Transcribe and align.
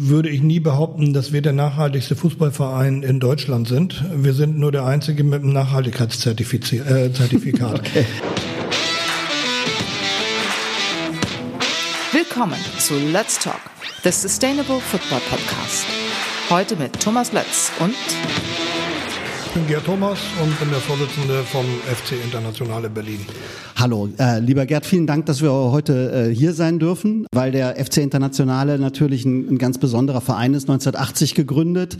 würde 0.00 0.28
ich 0.28 0.42
nie 0.42 0.60
behaupten, 0.60 1.12
dass 1.12 1.32
wir 1.32 1.42
der 1.42 1.52
nachhaltigste 1.52 2.14
Fußballverein 2.14 3.02
in 3.02 3.18
Deutschland 3.18 3.66
sind. 3.66 4.04
Wir 4.14 4.32
sind 4.32 4.56
nur 4.56 4.70
der 4.70 4.84
einzige 4.84 5.24
mit 5.24 5.42
einem 5.42 5.52
Nachhaltigkeitszertifikat. 5.52 6.86
Äh, 6.88 7.10
okay. 7.74 8.06
Willkommen 12.12 12.58
zu 12.78 12.94
Let's 13.10 13.40
Talk, 13.40 13.60
the 14.04 14.12
Sustainable 14.12 14.78
Football 14.78 15.20
Podcast. 15.28 15.84
Heute 16.48 16.76
mit 16.76 17.00
Thomas 17.00 17.32
Lötz 17.32 17.72
und 17.80 17.96
bin 19.58 19.66
Gerd 19.66 19.86
Thomas 19.86 20.20
und 20.40 20.56
bin 20.60 20.70
der 20.70 20.78
Vorsitzende 20.78 21.42
vom 21.42 21.64
FC 21.64 22.12
Internationale 22.22 22.88
Berlin. 22.88 23.18
Hallo, 23.74 24.08
äh, 24.18 24.38
lieber 24.38 24.66
Gerd, 24.66 24.86
vielen 24.86 25.06
Dank, 25.06 25.26
dass 25.26 25.42
wir 25.42 25.50
heute 25.50 26.28
äh, 26.30 26.34
hier 26.34 26.52
sein 26.52 26.78
dürfen, 26.78 27.26
weil 27.32 27.50
der 27.50 27.74
FC 27.84 27.98
Internationale 27.98 28.78
natürlich 28.78 29.24
ein, 29.24 29.48
ein 29.48 29.58
ganz 29.58 29.78
besonderer 29.78 30.20
Verein 30.20 30.54
ist, 30.54 30.68
1980 30.68 31.34
gegründet 31.34 31.98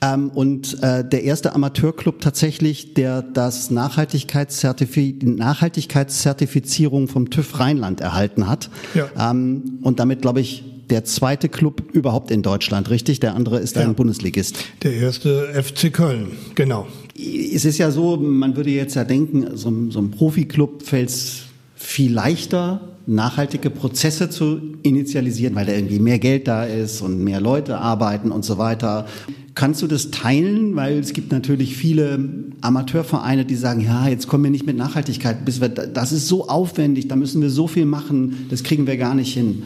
ähm, 0.00 0.30
und 0.30 0.82
äh, 0.82 1.06
der 1.06 1.24
erste 1.24 1.54
Amateurclub 1.54 2.20
tatsächlich, 2.20 2.94
der 2.94 3.20
das 3.20 3.70
Nachhaltigkeitszertifi 3.70 5.18
die 5.18 5.26
Nachhaltigkeitszertifizierung 5.26 7.08
vom 7.08 7.28
TÜV 7.28 7.60
Rheinland 7.60 8.00
erhalten 8.00 8.48
hat. 8.48 8.70
Ja. 8.94 9.08
Ähm, 9.30 9.78
und 9.82 10.00
damit, 10.00 10.22
glaube 10.22 10.40
ich, 10.40 10.64
der 10.90 11.04
zweite 11.04 11.48
Club 11.48 11.82
überhaupt 11.92 12.30
in 12.30 12.42
Deutschland, 12.42 12.90
richtig? 12.90 13.20
Der 13.20 13.34
andere 13.34 13.58
ist 13.58 13.76
ja. 13.76 13.82
ein 13.82 13.94
Bundesligist. 13.94 14.56
Der 14.82 14.94
erste 14.94 15.48
FC 15.54 15.92
Köln, 15.92 16.28
genau. 16.54 16.86
Es 17.16 17.64
ist 17.64 17.78
ja 17.78 17.90
so, 17.90 18.16
man 18.16 18.56
würde 18.56 18.70
jetzt 18.70 18.94
ja 18.96 19.04
denken, 19.04 19.56
so, 19.56 19.72
so 19.90 20.00
ein 20.00 20.10
Profiklub 20.10 20.82
fällt 20.82 21.10
es 21.10 21.42
viel 21.74 22.12
leichter, 22.12 22.80
nachhaltige 23.06 23.70
Prozesse 23.70 24.30
zu 24.30 24.60
initialisieren, 24.82 25.54
weil 25.54 25.66
da 25.66 25.72
irgendwie 25.72 25.98
mehr 25.98 26.18
Geld 26.18 26.48
da 26.48 26.64
ist 26.64 27.02
und 27.02 27.22
mehr 27.22 27.40
Leute 27.40 27.78
arbeiten 27.78 28.30
und 28.30 28.44
so 28.44 28.58
weiter. 28.58 29.06
Kannst 29.54 29.82
du 29.82 29.86
das 29.86 30.10
teilen? 30.10 30.74
Weil 30.74 30.98
es 30.98 31.12
gibt 31.12 31.30
natürlich 31.30 31.76
viele 31.76 32.18
Amateurvereine, 32.60 33.44
die 33.44 33.54
sagen, 33.54 33.80
ja, 33.80 34.08
jetzt 34.08 34.26
kommen 34.26 34.44
wir 34.44 34.50
nicht 34.50 34.66
mit 34.66 34.76
Nachhaltigkeit, 34.76 35.44
bis 35.44 35.60
wir, 35.60 35.68
das 35.68 36.12
ist 36.12 36.26
so 36.26 36.48
aufwendig, 36.48 37.08
da 37.08 37.16
müssen 37.16 37.42
wir 37.42 37.50
so 37.50 37.68
viel 37.68 37.84
machen, 37.84 38.46
das 38.50 38.64
kriegen 38.64 38.86
wir 38.86 38.96
gar 38.96 39.14
nicht 39.14 39.34
hin. 39.34 39.62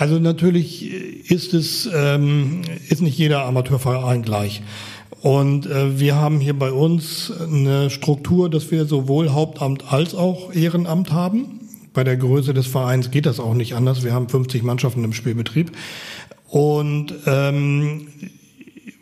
Also 0.00 0.18
natürlich 0.18 1.30
ist 1.30 1.52
es 1.52 1.86
ähm, 1.94 2.62
ist 2.88 3.02
nicht 3.02 3.18
jeder 3.18 3.44
Amateurverein 3.44 4.22
gleich. 4.22 4.62
Und 5.20 5.66
äh, 5.66 6.00
wir 6.00 6.16
haben 6.16 6.40
hier 6.40 6.58
bei 6.58 6.72
uns 6.72 7.30
eine 7.30 7.90
Struktur, 7.90 8.48
dass 8.48 8.70
wir 8.70 8.86
sowohl 8.86 9.32
Hauptamt 9.32 9.92
als 9.92 10.14
auch 10.14 10.54
Ehrenamt 10.54 11.12
haben. 11.12 11.60
Bei 11.92 12.02
der 12.02 12.16
Größe 12.16 12.54
des 12.54 12.66
Vereins 12.66 13.10
geht 13.10 13.26
das 13.26 13.38
auch 13.40 13.52
nicht 13.52 13.74
anders. 13.74 14.02
Wir 14.02 14.14
haben 14.14 14.30
50 14.30 14.62
Mannschaften 14.62 15.04
im 15.04 15.12
Spielbetrieb. 15.12 15.70
Und 16.48 17.12
ähm, 17.26 18.06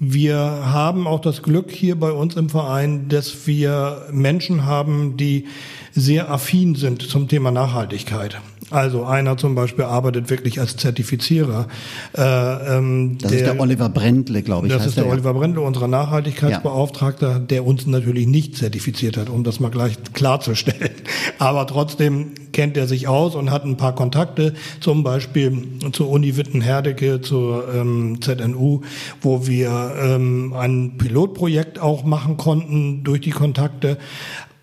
wir 0.00 0.36
haben 0.36 1.06
auch 1.06 1.20
das 1.20 1.44
Glück 1.44 1.70
hier 1.70 1.94
bei 1.94 2.10
uns 2.10 2.34
im 2.34 2.48
Verein, 2.48 3.08
dass 3.08 3.46
wir 3.46 4.08
Menschen 4.10 4.64
haben, 4.64 5.16
die 5.16 5.44
sehr 5.92 6.28
affin 6.28 6.74
sind 6.74 7.02
zum 7.02 7.28
Thema 7.28 7.52
Nachhaltigkeit. 7.52 8.40
Also 8.70 9.04
einer 9.04 9.36
zum 9.36 9.54
Beispiel 9.54 9.84
arbeitet 9.84 10.28
wirklich 10.28 10.60
als 10.60 10.76
Zertifizierer. 10.76 11.68
Äh, 12.16 12.22
ähm, 12.22 13.18
das 13.20 13.30
der, 13.30 13.40
ist 13.40 13.46
der 13.46 13.60
Oliver 13.60 13.88
Brendle, 13.88 14.42
glaube 14.42 14.66
ich. 14.66 14.72
Das 14.72 14.84
ist 14.84 14.96
der, 14.96 15.04
der 15.04 15.12
Oliver 15.12 15.32
Brendle, 15.32 15.62
unser 15.62 15.88
Nachhaltigkeitsbeauftragter, 15.88 17.30
ja. 17.30 17.38
der 17.38 17.66
uns 17.66 17.86
natürlich 17.86 18.26
nicht 18.26 18.56
zertifiziert 18.56 19.16
hat, 19.16 19.30
um 19.30 19.42
das 19.42 19.58
mal 19.60 19.70
gleich 19.70 19.96
klarzustellen. 20.12 20.90
Aber 21.38 21.66
trotzdem 21.66 22.32
kennt 22.52 22.76
er 22.76 22.86
sich 22.86 23.08
aus 23.08 23.34
und 23.34 23.50
hat 23.50 23.64
ein 23.64 23.76
paar 23.76 23.94
Kontakte, 23.94 24.54
zum 24.80 25.02
Beispiel 25.02 25.62
zur 25.92 26.10
Uni 26.10 26.36
Wittenherdecke, 26.36 27.20
zur 27.20 27.72
ähm, 27.74 28.20
ZNU, 28.20 28.82
wo 29.22 29.46
wir 29.46 29.92
ähm, 30.02 30.52
ein 30.52 30.98
Pilotprojekt 30.98 31.78
auch 31.78 32.04
machen 32.04 32.36
konnten 32.36 33.04
durch 33.04 33.20
die 33.20 33.30
Kontakte. 33.30 33.96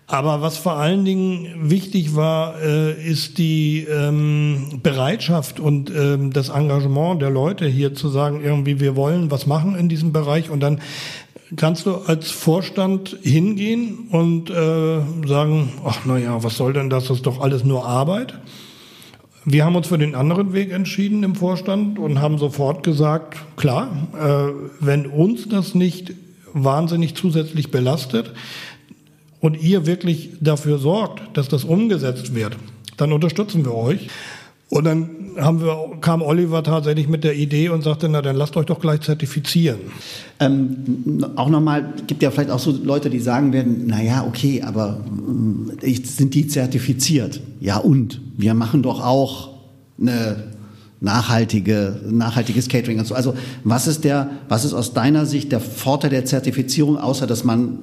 Aber 0.08 0.40
was 0.40 0.56
vor 0.56 0.74
allen 0.74 1.04
Dingen 1.04 1.68
wichtig 1.68 2.14
war, 2.14 2.60
äh, 2.62 2.92
ist 2.92 3.38
die 3.38 3.86
ähm, 3.90 4.78
Bereitschaft 4.82 5.58
und 5.58 5.90
ähm, 5.90 6.32
das 6.32 6.48
Engagement 6.48 7.20
der 7.20 7.30
Leute 7.30 7.66
hier 7.66 7.92
zu 7.94 8.08
sagen, 8.08 8.40
irgendwie 8.44 8.78
wir 8.78 8.94
wollen 8.94 9.32
was 9.32 9.48
machen 9.48 9.74
in 9.74 9.88
diesem 9.88 10.12
Bereich 10.12 10.48
und 10.48 10.60
dann 10.60 10.80
kannst 11.56 11.86
du 11.86 11.96
als 11.96 12.30
Vorstand 12.30 13.16
hingehen 13.22 14.08
und 14.10 14.48
äh, 14.48 15.00
sagen, 15.26 15.72
ach 15.84 16.00
na 16.04 16.18
ja, 16.18 16.42
was 16.42 16.56
soll 16.56 16.72
denn 16.72 16.88
das? 16.88 17.08
Das 17.08 17.18
ist 17.18 17.26
doch 17.26 17.40
alles 17.40 17.64
nur 17.64 17.84
Arbeit. 17.84 18.34
Wir 19.44 19.64
haben 19.64 19.76
uns 19.76 19.88
für 19.88 19.98
den 19.98 20.14
anderen 20.14 20.52
Weg 20.52 20.72
entschieden 20.72 21.24
im 21.24 21.34
Vorstand 21.34 21.98
und 21.98 22.20
haben 22.20 22.38
sofort 22.38 22.84
gesagt, 22.84 23.38
klar, 23.56 24.08
äh, 24.14 24.84
wenn 24.84 25.06
uns 25.06 25.48
das 25.48 25.74
nicht 25.74 26.14
wahnsinnig 26.52 27.14
zusätzlich 27.16 27.70
belastet, 27.70 28.32
und 29.40 29.62
ihr 29.62 29.86
wirklich 29.86 30.30
dafür 30.40 30.78
sorgt, 30.78 31.36
dass 31.36 31.48
das 31.48 31.64
umgesetzt 31.64 32.34
wird, 32.34 32.56
dann 32.96 33.12
unterstützen 33.12 33.64
wir 33.64 33.74
euch. 33.74 34.08
Und 34.68 34.84
dann 34.84 35.10
wir, 35.36 35.98
kam 36.00 36.22
Oliver 36.22 36.62
tatsächlich 36.62 37.08
mit 37.08 37.22
der 37.22 37.36
Idee 37.36 37.68
und 37.68 37.84
sagte, 37.84 38.08
na 38.08 38.22
dann 38.22 38.36
lasst 38.36 38.56
euch 38.56 38.66
doch 38.66 38.80
gleich 38.80 39.02
zertifizieren. 39.02 39.78
Ähm, 40.40 41.24
auch 41.36 41.48
nochmal, 41.48 41.94
gibt 42.06 42.22
ja 42.22 42.30
vielleicht 42.30 42.50
auch 42.50 42.58
so 42.58 42.72
Leute, 42.72 43.10
die 43.10 43.20
sagen 43.20 43.52
werden, 43.52 43.84
na 43.86 44.02
ja, 44.02 44.26
okay, 44.26 44.62
aber 44.62 45.00
äh, 45.82 45.94
sind 45.94 46.34
die 46.34 46.48
zertifiziert? 46.48 47.40
Ja 47.60 47.76
und? 47.76 48.20
Wir 48.36 48.54
machen 48.54 48.82
doch 48.82 49.04
auch 49.04 49.50
eine 50.00 50.44
nachhaltige, 51.00 52.00
nachhaltiges 52.10 52.68
Catering 52.68 52.98
und 52.98 53.06
so. 53.06 53.14
Also 53.14 53.34
was 53.62 53.86
ist 53.86 54.04
der, 54.04 54.30
was 54.48 54.64
ist 54.64 54.72
aus 54.72 54.94
deiner 54.94 55.26
Sicht 55.26 55.52
der 55.52 55.60
Vorteil 55.60 56.10
der 56.10 56.24
Zertifizierung, 56.24 56.98
außer 56.98 57.26
dass 57.26 57.44
man 57.44 57.78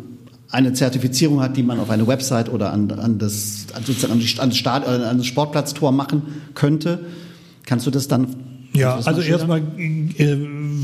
eine 0.50 0.74
Zertifizierung 0.74 1.42
hat, 1.42 1.58
die 1.58 1.64
man 1.64 1.80
auf 1.80 1.90
eine 1.90 2.08
Website 2.08 2.50
oder 2.50 2.72
an, 2.72 2.92
an 2.92 3.18
das, 3.18 3.68
sozusagen 3.86 4.14
an, 4.14 4.50
das, 4.50 4.58
Start, 4.58 4.86
äh, 4.86 5.06
an 5.06 5.18
das 5.18 5.26
Sportplatztor 5.26 5.92
machen 5.92 6.24
könnte. 6.54 7.06
Kannst 7.66 7.88
du 7.88 7.92
das 7.92 8.08
dann 8.08 8.36
ja, 8.76 8.96
also 8.96 9.22
erstmal 9.22 9.62
äh, 9.78 10.36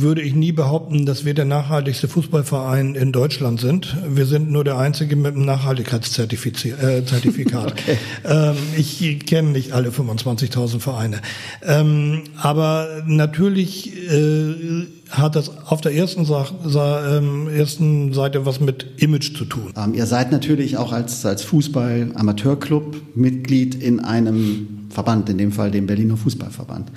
würde 0.01 0.21
ich 0.21 0.35
nie 0.35 0.51
behaupten, 0.51 1.05
dass 1.05 1.25
wir 1.25 1.33
der 1.33 1.45
nachhaltigste 1.45 2.07
Fußballverein 2.07 2.95
in 2.95 3.11
Deutschland 3.11 3.59
sind. 3.59 3.97
Wir 4.07 4.25
sind 4.25 4.51
nur 4.51 4.63
der 4.63 4.77
einzige 4.77 5.15
mit 5.15 5.35
einem 5.35 5.45
Nachhaltigkeitszertifikat. 5.45 6.73
Äh, 6.81 7.01
okay. 7.71 7.97
ähm, 8.25 8.55
ich 8.77 9.25
kenne 9.25 9.49
nicht 9.51 9.73
alle 9.73 9.89
25.000 9.89 10.79
Vereine. 10.79 11.21
Ähm, 11.63 12.23
aber 12.41 13.03
natürlich 13.05 13.93
äh, 14.09 14.87
hat 15.09 15.35
das 15.35 15.51
auf 15.65 15.81
der 15.81 15.93
ersten, 15.93 16.25
Sa 16.25 17.17
ähm, 17.17 17.47
ersten 17.49 18.13
Seite 18.13 18.45
was 18.45 18.59
mit 18.59 18.85
Image 18.97 19.35
zu 19.35 19.45
tun. 19.45 19.73
Ähm, 19.77 19.93
ihr 19.93 20.05
seid 20.05 20.31
natürlich 20.31 20.77
auch 20.77 20.91
als, 20.91 21.25
als 21.25 21.43
Fußball-Amateurclub 21.43 23.15
Mitglied 23.15 23.75
in 23.75 23.99
einem 23.99 24.87
Verband, 24.89 25.29
in 25.29 25.37
dem 25.37 25.51
Fall 25.51 25.71
dem 25.71 25.87
Berliner 25.87 26.17
Fußballverband. 26.17 26.91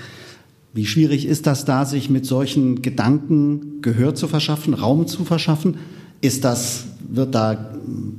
Wie 0.75 0.87
schwierig 0.87 1.27
ist 1.27 1.47
das 1.47 1.65
da, 1.65 1.85
sich 1.85 2.09
mit 2.09 2.25
solchen 2.25 2.81
Gedanken 2.81 3.83
Gehör 3.83 4.15
zu 4.15 4.27
verschaffen, 4.27 4.73
Raum 4.73 5.07
zu 5.07 5.25
verschaffen? 5.25 5.77
Ist 6.23 6.45
das, 6.45 6.85
wird 7.09 7.35
da, 7.35 7.73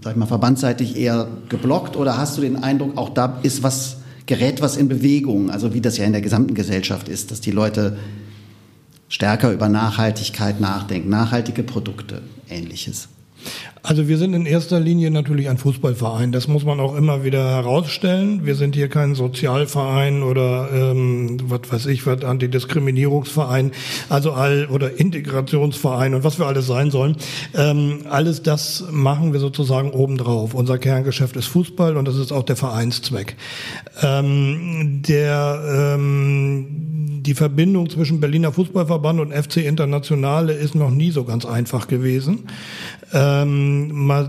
sag 0.03 0.13
ich 0.13 0.17
mal, 0.17 0.27
verbandseitig 0.27 0.95
eher 0.95 1.27
geblockt 1.49 1.95
oder 1.95 2.17
hast 2.17 2.37
du 2.37 2.41
den 2.41 2.57
Eindruck, 2.57 2.97
auch 2.97 3.09
da 3.09 3.39
ist 3.41 3.63
was, 3.63 3.97
gerät 4.27 4.61
was 4.61 4.77
in 4.77 4.87
Bewegung, 4.87 5.49
also 5.49 5.73
wie 5.73 5.81
das 5.81 5.97
ja 5.97 6.05
in 6.05 6.11
der 6.11 6.21
gesamten 6.21 6.53
Gesellschaft 6.53 7.09
ist, 7.09 7.31
dass 7.31 7.41
die 7.41 7.51
Leute 7.51 7.97
stärker 9.09 9.51
über 9.51 9.67
Nachhaltigkeit 9.67 10.61
nachdenken, 10.61 11.09
nachhaltige 11.09 11.63
Produkte, 11.63 12.21
ähnliches? 12.49 13.07
Also 13.85 14.07
wir 14.07 14.17
sind 14.17 14.33
in 14.33 14.45
erster 14.45 14.79
Linie 14.79 15.11
natürlich 15.11 15.49
ein 15.49 15.57
Fußballverein. 15.57 16.31
Das 16.31 16.47
muss 16.47 16.63
man 16.63 16.79
auch 16.79 16.95
immer 16.95 17.25
wieder 17.25 17.49
herausstellen. 17.49 18.45
Wir 18.45 18.55
sind 18.55 18.75
hier 18.75 18.87
kein 18.87 19.13
Sozialverein 19.13 20.23
oder 20.23 20.69
ähm, 20.73 21.37
was 21.49 21.69
weiß 21.69 21.85
ich, 21.87 22.07
was 22.07 22.23
Antidiskriminierungsverein, 22.23 23.73
also 24.07 24.31
all 24.31 24.67
oder 24.67 24.97
Integrationsverein 24.97 26.13
und 26.13 26.23
was 26.23 26.39
wir 26.39 26.45
alles 26.45 26.65
sein 26.65 26.91
sollen. 26.91 27.17
Ähm, 27.53 28.05
alles 28.09 28.41
das 28.41 28.85
machen 28.89 29.33
wir 29.33 29.41
sozusagen 29.41 29.91
obendrauf. 29.91 30.53
Unser 30.53 30.77
Kerngeschäft 30.77 31.35
ist 31.35 31.47
Fußball 31.47 31.97
und 31.97 32.07
das 32.07 32.15
ist 32.15 32.31
auch 32.31 32.43
der 32.43 32.55
Vereinszweck. 32.55 33.35
Ähm, 34.01 35.01
der 35.05 35.95
ähm, 35.97 36.93
die 37.23 37.33
Verbindung 37.33 37.89
zwischen 37.89 38.19
Berliner 38.19 38.51
Fußballverband 38.51 39.19
und 39.19 39.33
FC 39.33 39.57
Internationale 39.57 40.53
ist 40.53 40.75
noch 40.75 40.91
nie 40.91 41.11
so 41.11 41.23
ganz 41.23 41.45
einfach 41.45 41.87
gewesen. 41.87 42.47
Ähm, 43.13 43.72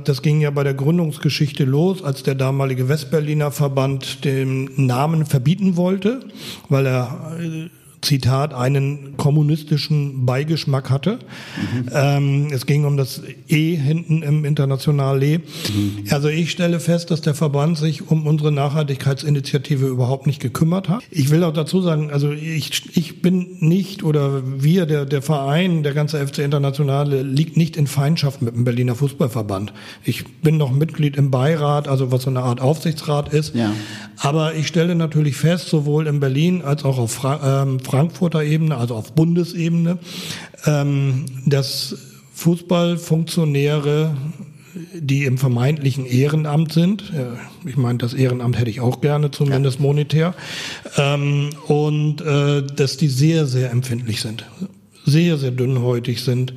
das 0.04 0.22
ging 0.22 0.40
ja 0.40 0.50
bei 0.50 0.64
der 0.64 0.74
Gründungsgeschichte 0.74 1.64
los, 1.64 2.02
als 2.02 2.22
der 2.22 2.34
damalige 2.34 2.88
Westberliner 2.88 3.50
Verband 3.50 4.24
den 4.24 4.70
Namen 4.76 5.26
verbieten 5.26 5.76
wollte, 5.76 6.20
weil 6.68 6.86
er 6.86 7.36
äh, 7.40 7.68
Zitat, 8.04 8.54
einen 8.54 9.16
kommunistischen 9.16 10.26
Beigeschmack 10.26 10.90
hatte. 10.90 11.18
Mhm. 11.56 11.90
Ähm, 11.92 12.48
es 12.52 12.66
ging 12.66 12.84
um 12.84 12.96
das 12.96 13.22
E 13.48 13.74
hinten 13.74 14.22
im 14.22 14.44
Internationale. 14.44 15.38
Mhm. 15.38 16.04
Also 16.10 16.28
ich 16.28 16.50
stelle 16.50 16.80
fest, 16.80 17.10
dass 17.10 17.20
der 17.20 17.34
Verband 17.34 17.78
sich 17.78 18.08
um 18.08 18.26
unsere 18.26 18.52
Nachhaltigkeitsinitiative 18.52 19.86
überhaupt 19.86 20.26
nicht 20.26 20.40
gekümmert 20.40 20.88
hat. 20.88 21.02
Ich 21.10 21.30
will 21.30 21.42
auch 21.44 21.52
dazu 21.52 21.80
sagen, 21.80 22.10
also 22.10 22.32
ich, 22.32 22.96
ich 22.96 23.22
bin 23.22 23.56
nicht 23.60 24.02
oder 24.02 24.42
wir, 24.44 24.86
der, 24.86 25.06
der 25.06 25.22
Verein, 25.22 25.82
der 25.82 25.94
ganze 25.94 26.24
FC 26.24 26.38
Internationale, 26.38 27.22
liegt 27.22 27.56
nicht 27.56 27.76
in 27.76 27.86
Feindschaft 27.86 28.42
mit 28.42 28.54
dem 28.54 28.64
Berliner 28.64 28.94
Fußballverband. 28.94 29.72
Ich 30.04 30.24
bin 30.42 30.56
noch 30.56 30.70
Mitglied 30.70 31.16
im 31.16 31.30
Beirat, 31.30 31.88
also 31.88 32.12
was 32.12 32.22
so 32.22 32.30
eine 32.30 32.42
Art 32.42 32.60
Aufsichtsrat 32.60 33.32
ist. 33.32 33.54
Ja. 33.54 33.72
Aber 34.18 34.54
ich 34.54 34.68
stelle 34.68 34.94
natürlich 34.94 35.36
fest, 35.36 35.68
sowohl 35.68 36.06
in 36.06 36.20
Berlin 36.20 36.62
als 36.62 36.84
auch 36.84 36.98
auf 36.98 37.12
Fra 37.12 37.62
ähm, 37.62 37.80
Frankfurter 37.94 38.42
Ebene, 38.42 38.76
also 38.76 38.96
auf 38.96 39.12
Bundesebene, 39.12 39.98
ähm, 40.66 41.26
dass 41.46 41.96
Fußballfunktionäre 42.34 44.16
die 44.92 45.24
im 45.24 45.38
vermeintlichen 45.38 46.04
Ehrenamt 46.04 46.72
sind. 46.72 47.12
Ich 47.64 47.76
meine, 47.76 47.98
das 47.98 48.12
Ehrenamt 48.12 48.58
hätte 48.58 48.70
ich 48.70 48.80
auch 48.80 49.00
gerne, 49.00 49.30
zumindest 49.30 49.76
ja. 49.76 49.82
monetär. 49.82 50.34
Ähm, 50.96 51.50
und 51.68 52.22
äh, 52.22 52.64
dass 52.64 52.96
die 52.96 53.06
sehr, 53.06 53.46
sehr 53.46 53.70
empfindlich 53.70 54.20
sind. 54.20 54.44
Sehr, 55.06 55.38
sehr 55.38 55.52
dünnhäutig 55.52 56.24
sind. 56.24 56.54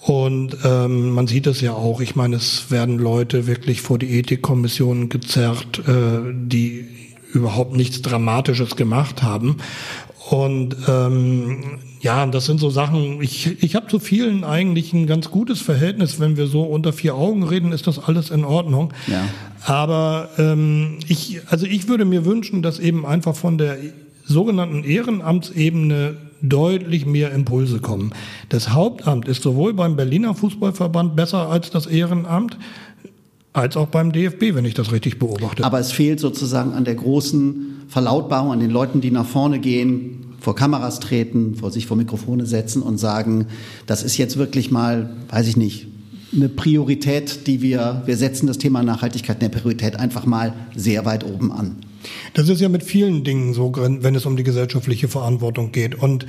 Und 0.00 0.56
ähm, 0.64 1.10
man 1.10 1.28
sieht 1.28 1.46
es 1.46 1.60
ja 1.60 1.74
auch. 1.74 2.00
Ich 2.00 2.16
meine, 2.16 2.34
es 2.34 2.72
werden 2.72 2.98
Leute 2.98 3.46
wirklich 3.46 3.82
vor 3.82 4.00
die 4.00 4.18
Ethikkommission 4.18 5.08
gezerrt, 5.08 5.80
äh, 5.86 6.32
die 6.32 6.88
überhaupt 7.32 7.76
nichts 7.76 8.02
Dramatisches 8.02 8.76
gemacht 8.76 9.22
haben. 9.22 9.58
Und 10.34 10.74
ähm, 10.88 11.78
ja, 12.00 12.26
das 12.26 12.46
sind 12.46 12.58
so 12.58 12.68
Sachen, 12.68 13.22
ich, 13.22 13.62
ich 13.62 13.76
habe 13.76 13.86
zu 13.86 14.00
vielen 14.00 14.42
eigentlich 14.42 14.92
ein 14.92 15.06
ganz 15.06 15.30
gutes 15.30 15.60
Verhältnis. 15.60 16.18
Wenn 16.18 16.36
wir 16.36 16.48
so 16.48 16.62
unter 16.62 16.92
vier 16.92 17.14
Augen 17.14 17.44
reden, 17.44 17.70
ist 17.70 17.86
das 17.86 18.00
alles 18.00 18.30
in 18.30 18.44
Ordnung. 18.44 18.92
Ja. 19.06 19.26
Aber 19.64 20.30
ähm, 20.36 20.98
ich, 21.06 21.40
also 21.50 21.66
ich 21.66 21.86
würde 21.86 22.04
mir 22.04 22.24
wünschen, 22.24 22.62
dass 22.62 22.80
eben 22.80 23.06
einfach 23.06 23.36
von 23.36 23.58
der 23.58 23.76
sogenannten 24.24 24.82
Ehrenamtsebene 24.82 26.16
deutlich 26.42 27.06
mehr 27.06 27.30
Impulse 27.30 27.78
kommen. 27.78 28.10
Das 28.48 28.70
Hauptamt 28.70 29.28
ist 29.28 29.44
sowohl 29.44 29.72
beim 29.72 29.94
Berliner 29.94 30.34
Fußballverband 30.34 31.14
besser 31.14 31.48
als 31.48 31.70
das 31.70 31.86
Ehrenamt 31.86 32.58
als 33.52 33.76
auch 33.76 33.86
beim 33.86 34.10
DFB, 34.10 34.56
wenn 34.56 34.64
ich 34.64 34.74
das 34.74 34.90
richtig 34.90 35.20
beobachte. 35.20 35.62
Aber 35.62 35.78
es 35.78 35.92
fehlt 35.92 36.18
sozusagen 36.18 36.72
an 36.72 36.84
der 36.84 36.96
großen 36.96 37.73
Verlautbarung, 37.88 38.52
an 38.52 38.60
den 38.60 38.70
Leuten, 38.70 39.00
die 39.00 39.10
nach 39.10 39.26
vorne 39.26 39.58
gehen, 39.58 40.24
vor 40.40 40.54
Kameras 40.54 41.00
treten, 41.00 41.54
vor 41.54 41.70
sich 41.70 41.86
vor 41.86 41.96
Mikrofone 41.96 42.46
setzen 42.46 42.82
und 42.82 42.98
sagen, 42.98 43.46
das 43.86 44.02
ist 44.02 44.18
jetzt 44.18 44.36
wirklich 44.36 44.70
mal, 44.70 45.10
weiß 45.30 45.48
ich 45.48 45.56
nicht, 45.56 45.86
eine 46.34 46.48
Priorität, 46.48 47.46
die 47.46 47.62
wir, 47.62 48.02
wir 48.06 48.16
setzen 48.16 48.46
das 48.46 48.58
Thema 48.58 48.82
Nachhaltigkeit 48.82 49.36
in 49.36 49.50
der 49.50 49.58
Priorität 49.58 49.96
einfach 49.96 50.26
mal 50.26 50.52
sehr 50.76 51.04
weit 51.04 51.24
oben 51.24 51.52
an. 51.52 51.76
Das 52.34 52.48
ist 52.48 52.60
ja 52.60 52.68
mit 52.68 52.82
vielen 52.82 53.24
Dingen 53.24 53.54
so, 53.54 53.72
wenn 53.74 54.14
es 54.14 54.26
um 54.26 54.36
die 54.36 54.42
gesellschaftliche 54.42 55.08
Verantwortung 55.08 55.72
geht. 55.72 55.94
Und 55.94 56.26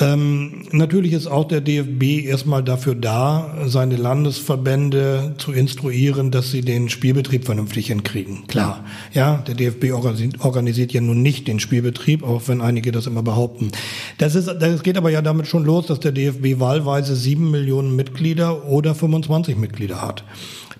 ähm, 0.00 0.66
natürlich 0.72 1.12
ist 1.12 1.26
auch 1.26 1.46
der 1.46 1.60
DFB 1.60 2.26
erstmal 2.26 2.62
dafür 2.62 2.94
da, 2.94 3.56
seine 3.66 3.96
Landesverbände 3.96 5.34
zu 5.38 5.52
instruieren, 5.52 6.30
dass 6.30 6.50
sie 6.50 6.60
den 6.60 6.88
Spielbetrieb 6.88 7.44
vernünftig 7.44 7.88
hinkriegen. 7.88 8.46
Klar. 8.46 8.84
Ja, 9.12 9.42
der 9.46 9.54
DFB 9.54 9.92
organisiert 9.92 10.92
ja 10.92 11.00
nun 11.00 11.22
nicht 11.22 11.48
den 11.48 11.60
Spielbetrieb, 11.60 12.22
auch 12.22 12.42
wenn 12.46 12.60
einige 12.60 12.92
das 12.92 13.06
immer 13.06 13.22
behaupten. 13.22 13.72
Das, 14.18 14.34
ist, 14.34 14.46
das 14.46 14.82
geht 14.82 14.96
aber 14.96 15.10
ja 15.10 15.22
damit 15.22 15.46
schon 15.46 15.64
los, 15.64 15.86
dass 15.86 16.00
der 16.00 16.12
DFB 16.12 16.60
wahlweise 16.60 17.16
sieben 17.16 17.50
Millionen 17.50 17.96
Mitglieder 17.96 18.66
oder 18.66 18.94
25 18.94 19.56
Mitglieder 19.56 20.02
hat. 20.02 20.24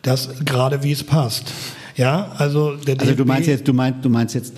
Das 0.02 0.44
gerade 0.44 0.82
wie 0.82 0.92
es 0.92 1.02
passt. 1.02 1.52
Ja, 1.96 2.32
also 2.36 2.76
der 2.76 3.00
Also 3.00 3.14
du 3.14 3.24
meinst 3.24 3.48
jetzt, 3.48 3.66
du 3.66 3.72
meinst, 3.72 4.04
du 4.04 4.08
meinst 4.08 4.34
jetzt 4.34 4.54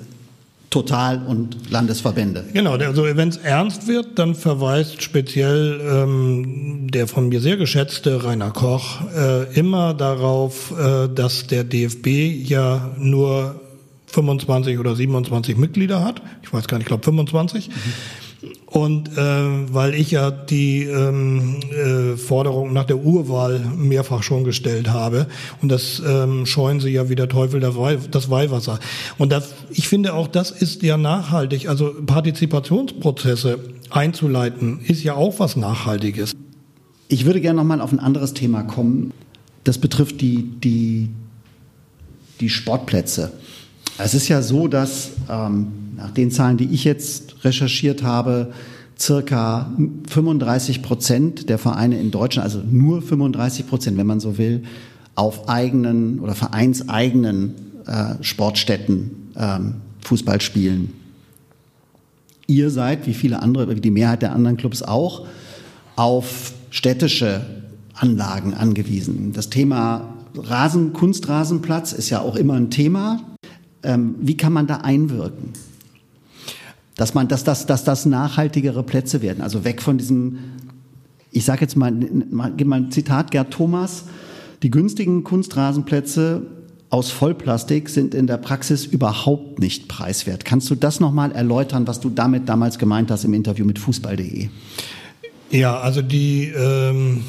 Total- 0.71 1.25
und 1.27 1.71
Landesverbände. 1.71 2.45
Genau, 2.53 2.73
also 2.73 3.05
wenn 3.05 3.29
es 3.29 3.39
ernst 3.39 3.89
wird, 3.89 4.19
dann 4.19 4.35
verweist 4.35 5.03
speziell 5.03 5.81
ähm, 5.81 6.89
der 6.91 7.07
von 7.07 7.31
mir 7.31 7.41
sehr 7.41 7.57
geschätzte 7.57 8.23
Rainer 8.23 8.51
Koch 8.51 9.01
äh, 9.17 9.55
immer 9.55 9.95
darauf, 9.95 10.75
äh, 10.79 11.09
dass 11.09 11.47
der 11.47 11.65
DFB 11.65 12.07
ja 12.47 12.91
nur 12.99 13.59
25 14.09 14.79
oder 14.79 14.95
27 14.95 15.57
Mitglieder 15.57 16.05
hat. 16.05 16.21
Ich 16.43 16.53
weiß 16.53 16.69
gar 16.69 16.77
nicht, 16.77 16.85
ich 16.85 16.89
glaube 16.89 17.05
25. 17.05 17.69
Mhm. 17.69 17.73
Und 18.71 19.17
äh, 19.17 19.73
weil 19.73 19.95
ich 19.95 20.11
ja 20.11 20.31
die 20.31 20.83
ähm, 20.83 21.57
äh, 21.73 22.19
Forderung 22.19 22.75
nach 22.75 22.85
der 22.85 22.99
Urwahl 22.99 23.61
mehrfach 23.61 24.23
schon 24.23 24.45
gestellt 24.45 24.91
habe 24.91 25.27
und 25.63 25.71
das 25.71 26.03
ähm, 26.07 26.45
scheuen 26.45 26.79
sie 26.79 26.91
ja 26.91 27.09
wie 27.09 27.15
der 27.15 27.31
Teufel 27.31 27.61
das 27.61 28.31
Weihwasser. 28.31 28.79
Und 29.17 29.33
das, 29.33 29.55
ich 29.71 29.89
finde 29.89 30.13
auch, 30.13 30.27
das 30.27 30.51
ist 30.51 30.83
ja 30.83 30.99
nachhaltig. 30.99 31.67
Also 31.67 31.95
Partizipationsprozesse 32.05 33.59
einzuleiten, 33.89 34.81
ist 34.87 35.03
ja 35.03 35.15
auch 35.15 35.39
was 35.39 35.57
Nachhaltiges. 35.57 36.37
Ich 37.09 37.25
würde 37.25 37.41
gerne 37.41 37.57
nochmal 37.57 37.81
auf 37.81 37.93
ein 37.93 38.01
anderes 38.01 38.35
Thema 38.35 38.65
kommen. 38.65 39.15
Das 39.65 39.79
betrifft 39.79 40.21
die, 40.21 40.43
die, 40.43 41.09
die 42.41 42.51
Sportplätze. 42.51 43.33
Es 43.99 44.15
ist 44.15 44.29
ja 44.29 44.43
so, 44.43 44.69
dass 44.69 45.11
ähm, 45.29 45.67
nach 45.97 46.13
den 46.13 46.31
Zahlen, 46.31 46.57
die 46.57 46.67
ich 46.67 46.85
jetzt 46.85 47.45
recherchiert 47.45 48.05
habe, 48.05 48.53
circa 48.99 49.73
35 50.09 50.83
Prozent 50.83 51.49
der 51.49 51.59
Vereine 51.59 52.01
in 52.01 52.11
Deutschland, 52.11 52.45
also 52.45 52.63
nur 52.65 53.03
35 53.03 53.67
Prozent, 53.67 53.97
wenn 53.97 54.07
man 54.07 54.21
so 54.21 54.39
will, 54.39 54.63
auf 55.17 55.49
eigenen 55.49 56.21
oder 56.21 56.35
vereinseigenen 56.35 57.55
äh, 57.87 58.23
Sportstätten 58.23 59.33
ähm, 59.37 59.75
Fußball 60.05 60.41
spielen. 60.41 60.93
Ihr 62.47 62.71
seid, 62.71 63.07
wie 63.07 63.15
viele 63.15 63.43
andere, 63.43 63.75
wie 63.75 63.81
die 63.81 63.91
Mehrheit 63.91 64.23
der 64.23 64.33
anderen 64.33 64.57
Clubs 64.57 64.83
auch, 64.83 65.27
auf 65.97 66.53
städtische 66.71 67.45
Anlagen 67.95 68.55
angewiesen. 68.55 69.33
Das 69.33 69.51
Thema 69.51 70.15
Rasen, 70.37 70.93
Kunstrasenplatz 70.93 71.93
ist 71.93 72.11
ja 72.11 72.21
auch 72.21 72.37
immer 72.37 72.55
ein 72.55 72.71
Thema. 72.71 73.21
Ähm, 73.83 74.17
wie 74.21 74.37
kann 74.37 74.53
man 74.53 74.67
da 74.67 74.79
einwirken? 74.79 75.53
Dass 76.97 77.15
man, 77.15 77.29
dass 77.29 77.45
das, 77.45 77.67
dass 77.67 77.85
das 77.85 78.07
nachhaltigere 78.07 78.83
Plätze 78.83 79.23
werden. 79.23 79.41
Also 79.43 79.65
weg 79.65 79.83
von 79.83 79.99
diesem, 79.99 80.39
ich 81.31 81.45
sage 81.45 81.61
jetzt 81.61 81.77
mal, 81.77 81.93
mal, 81.93 82.53
mal 82.65 82.81
ein 82.81 82.91
Zitat 82.91 83.31
Gerd 83.31 83.53
Thomas, 83.53 84.05
die 84.63 84.71
günstigen 84.71 85.23
Kunstrasenplätze 85.23 86.43
aus 86.91 87.11
Vollplastik 87.11 87.89
sind 87.89 88.15
in 88.15 88.27
der 88.27 88.39
Praxis 88.39 88.87
überhaupt 88.87 89.59
nicht 89.59 89.89
preiswert. 89.89 90.45
Kannst 90.45 90.71
du 90.71 90.75
das 90.75 91.01
nochmal 91.01 91.33
erläutern, 91.33 91.87
was 91.87 92.01
du 92.01 92.09
damit 92.11 92.49
damals 92.49 92.79
gemeint 92.79 93.11
hast 93.11 93.25
im 93.25 93.35
Interview 93.35 93.65
mit 93.65 93.79
Fußball.de? 93.79 94.49
Ja, 95.51 95.79
also 95.81 96.03
die 96.03 96.53
ähm, 96.57 97.23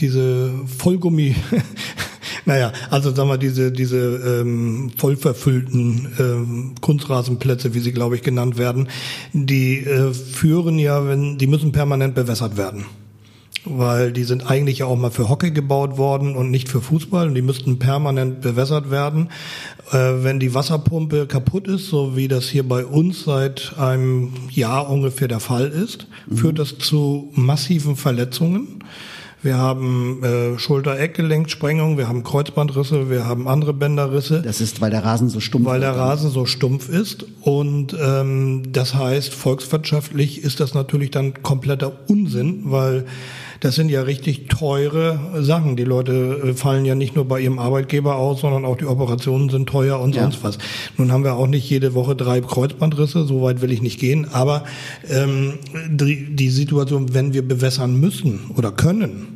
diese 0.00 0.52
Vollgummi 0.66 1.34
Naja, 2.46 2.72
also 2.90 3.12
sagen 3.12 3.28
wir, 3.28 3.38
diese, 3.38 3.72
diese 3.72 4.40
ähm, 4.40 4.90
vollverfüllten 4.96 6.08
ähm, 6.18 6.74
Kunstrasenplätze, 6.80 7.74
wie 7.74 7.80
sie, 7.80 7.92
glaube 7.92 8.14
ich, 8.14 8.22
genannt 8.22 8.56
werden, 8.56 8.88
die 9.32 9.80
äh, 9.80 10.14
führen 10.14 10.78
ja, 10.78 11.06
wenn, 11.08 11.38
die 11.38 11.48
müssen 11.48 11.72
permanent 11.72 12.14
bewässert 12.14 12.56
werden 12.56 12.86
weil 13.68 14.12
die 14.12 14.22
sind 14.24 14.48
eigentlich 14.48 14.78
ja 14.78 14.86
auch 14.86 14.96
mal 14.96 15.10
für 15.10 15.28
Hockey 15.28 15.50
gebaut 15.50 15.98
worden 15.98 16.36
und 16.36 16.50
nicht 16.50 16.68
für 16.68 16.80
Fußball 16.80 17.26
und 17.26 17.34
die 17.34 17.42
müssten 17.42 17.80
permanent 17.80 18.40
bewässert 18.40 18.90
werden. 18.90 19.28
Äh, 19.90 20.22
wenn 20.22 20.38
die 20.38 20.54
Wasserpumpe 20.54 21.26
kaputt 21.26 21.66
ist, 21.66 21.88
so 21.88 22.16
wie 22.16 22.28
das 22.28 22.48
hier 22.48 22.66
bei 22.66 22.84
uns 22.84 23.24
seit 23.24 23.74
einem 23.78 24.32
Jahr 24.50 24.88
ungefähr 24.88 25.28
der 25.28 25.40
Fall 25.40 25.66
ist, 25.66 26.06
mhm. 26.26 26.36
führt 26.36 26.58
das 26.60 26.78
zu 26.78 27.32
massiven 27.34 27.96
Verletzungen. 27.96 28.84
Wir 29.46 29.58
haben 29.58 30.24
äh, 30.24 30.58
Schulter-Eckgelenksprengung, 30.58 31.96
wir 31.96 32.08
haben 32.08 32.24
Kreuzbandrisse, 32.24 33.10
wir 33.10 33.26
haben 33.26 33.46
andere 33.46 33.72
Bänderrisse. 33.72 34.42
Das 34.42 34.60
ist, 34.60 34.80
weil 34.80 34.90
der 34.90 35.04
Rasen 35.04 35.28
so 35.28 35.38
stumpf 35.38 35.66
ist. 35.66 35.70
Weil 35.70 35.78
der 35.78 35.94
Rasen 35.94 36.30
so 36.30 36.46
stumpf 36.46 36.88
ist. 36.88 37.24
Und 37.42 37.96
ähm, 37.96 38.64
das 38.72 38.96
heißt, 38.96 39.32
volkswirtschaftlich 39.32 40.42
ist 40.42 40.58
das 40.58 40.74
natürlich 40.74 41.12
dann 41.12 41.44
kompletter 41.44 41.92
Unsinn, 42.08 42.62
weil 42.64 43.04
das 43.60 43.76
sind 43.76 43.88
ja 43.88 44.02
richtig 44.02 44.48
teure 44.48 45.44
Sachen. 45.44 45.76
Die 45.76 45.84
Leute 45.84 46.40
äh, 46.42 46.54
fallen 46.54 46.84
ja 46.84 46.96
nicht 46.96 47.14
nur 47.14 47.26
bei 47.26 47.40
ihrem 47.40 47.60
Arbeitgeber 47.60 48.16
aus, 48.16 48.40
sondern 48.40 48.64
auch 48.64 48.76
die 48.76 48.86
Operationen 48.86 49.48
sind 49.48 49.68
teuer 49.68 50.00
und 50.00 50.16
ja. 50.16 50.22
sonst 50.22 50.42
was. 50.42 50.58
Nun 50.96 51.12
haben 51.12 51.22
wir 51.22 51.34
auch 51.34 51.46
nicht 51.46 51.70
jede 51.70 51.94
Woche 51.94 52.16
drei 52.16 52.40
Kreuzbandrisse, 52.40 53.24
so 53.24 53.42
weit 53.42 53.62
will 53.62 53.70
ich 53.70 53.80
nicht 53.80 54.00
gehen. 54.00 54.26
Aber 54.32 54.64
ähm, 55.08 55.60
die, 55.88 56.34
die 56.34 56.50
Situation, 56.50 57.14
wenn 57.14 57.32
wir 57.32 57.46
bewässern 57.46 57.94
müssen 57.94 58.50
oder 58.56 58.72
können, 58.72 59.35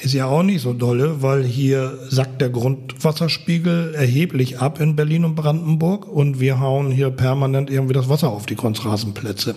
ist 0.00 0.14
ja 0.14 0.26
auch 0.26 0.42
nicht 0.44 0.62
so 0.62 0.72
dolle, 0.72 1.22
weil 1.22 1.44
hier 1.44 1.98
sackt 2.08 2.40
der 2.40 2.50
Grundwasserspiegel 2.50 3.94
erheblich 3.94 4.60
ab 4.60 4.80
in 4.80 4.94
Berlin 4.94 5.24
und 5.24 5.34
Brandenburg 5.34 6.06
und 6.06 6.38
wir 6.38 6.60
hauen 6.60 6.90
hier 6.90 7.10
permanent 7.10 7.68
irgendwie 7.68 7.94
das 7.94 8.08
Wasser 8.08 8.30
auf 8.30 8.46
die 8.46 8.54
Kunstrasenplätze. 8.54 9.56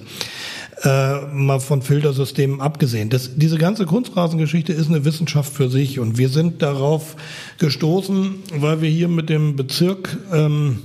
äh, 0.83 1.21
mal 1.33 1.60
von 1.60 1.81
Filtersystemen 1.81 2.62
abgesehen. 2.62 3.10
Das, 3.10 3.36
diese 3.36 3.57
ganze 3.57 3.86
Kunstrasengeschichte 3.86 4.74
ist 4.74 4.89
eine 4.89 5.05
Wissenschaft 5.05 5.53
für 5.53 5.69
sich 5.69 6.00
und 6.00 6.17
wir 6.17 6.29
sind 6.29 6.62
darauf 6.62 7.15
gestoßen, 7.60 8.36
weil 8.57 8.81
wir 8.81 8.89
hier 8.89 9.07
mit 9.07 9.29
dem 9.29 9.55
Bezirk 9.55 10.17
ähm, 10.33 10.79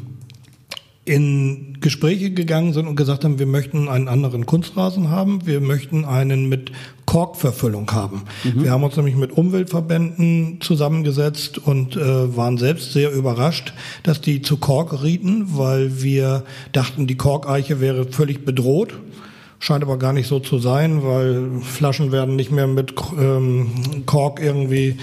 in 1.04 1.75
Gespräche 1.86 2.32
gegangen 2.32 2.72
sind 2.72 2.88
und 2.88 2.96
gesagt 2.96 3.22
haben, 3.22 3.38
wir 3.38 3.46
möchten 3.46 3.88
einen 3.88 4.08
anderen 4.08 4.44
Kunstrasen 4.44 5.08
haben, 5.08 5.46
wir 5.46 5.60
möchten 5.60 6.04
einen 6.04 6.48
mit 6.48 6.72
Korkverfüllung 7.04 7.88
haben. 7.92 8.24
Mhm. 8.42 8.64
Wir 8.64 8.72
haben 8.72 8.82
uns 8.82 8.96
nämlich 8.96 9.14
mit 9.14 9.30
Umweltverbänden 9.30 10.60
zusammengesetzt 10.60 11.58
und 11.58 11.94
äh, 11.94 12.36
waren 12.36 12.58
selbst 12.58 12.92
sehr 12.92 13.12
überrascht, 13.12 13.72
dass 14.02 14.20
die 14.20 14.42
zu 14.42 14.56
Kork 14.56 15.04
rieten, 15.04 15.56
weil 15.56 16.02
wir 16.02 16.42
dachten, 16.72 17.06
die 17.06 17.16
Korkeiche 17.16 17.80
wäre 17.80 18.06
völlig 18.06 18.44
bedroht. 18.44 18.94
Scheint 19.60 19.84
aber 19.84 19.96
gar 19.96 20.12
nicht 20.12 20.26
so 20.26 20.40
zu 20.40 20.58
sein, 20.58 21.04
weil 21.04 21.60
Flaschen 21.62 22.10
werden 22.10 22.34
nicht 22.34 22.50
mehr 22.50 22.66
mit 22.66 22.94
ähm, 23.16 23.68
Kork 24.06 24.40
irgendwie 24.40 24.96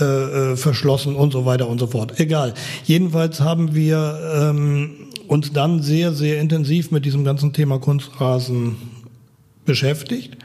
äh, 0.00 0.04
äh, 0.04 0.56
verschlossen 0.56 1.14
und 1.14 1.32
so 1.32 1.46
weiter 1.46 1.68
und 1.68 1.78
so 1.78 1.86
fort. 1.86 2.18
Egal. 2.18 2.54
Jedenfalls 2.84 3.40
haben 3.40 3.76
wir 3.76 4.18
ähm, 4.34 5.03
uns 5.28 5.52
dann 5.52 5.82
sehr, 5.82 6.12
sehr 6.12 6.40
intensiv 6.40 6.90
mit 6.90 7.04
diesem 7.04 7.24
ganzen 7.24 7.52
Thema 7.52 7.78
Kunstrasen 7.78 8.76
beschäftigt 9.64 10.36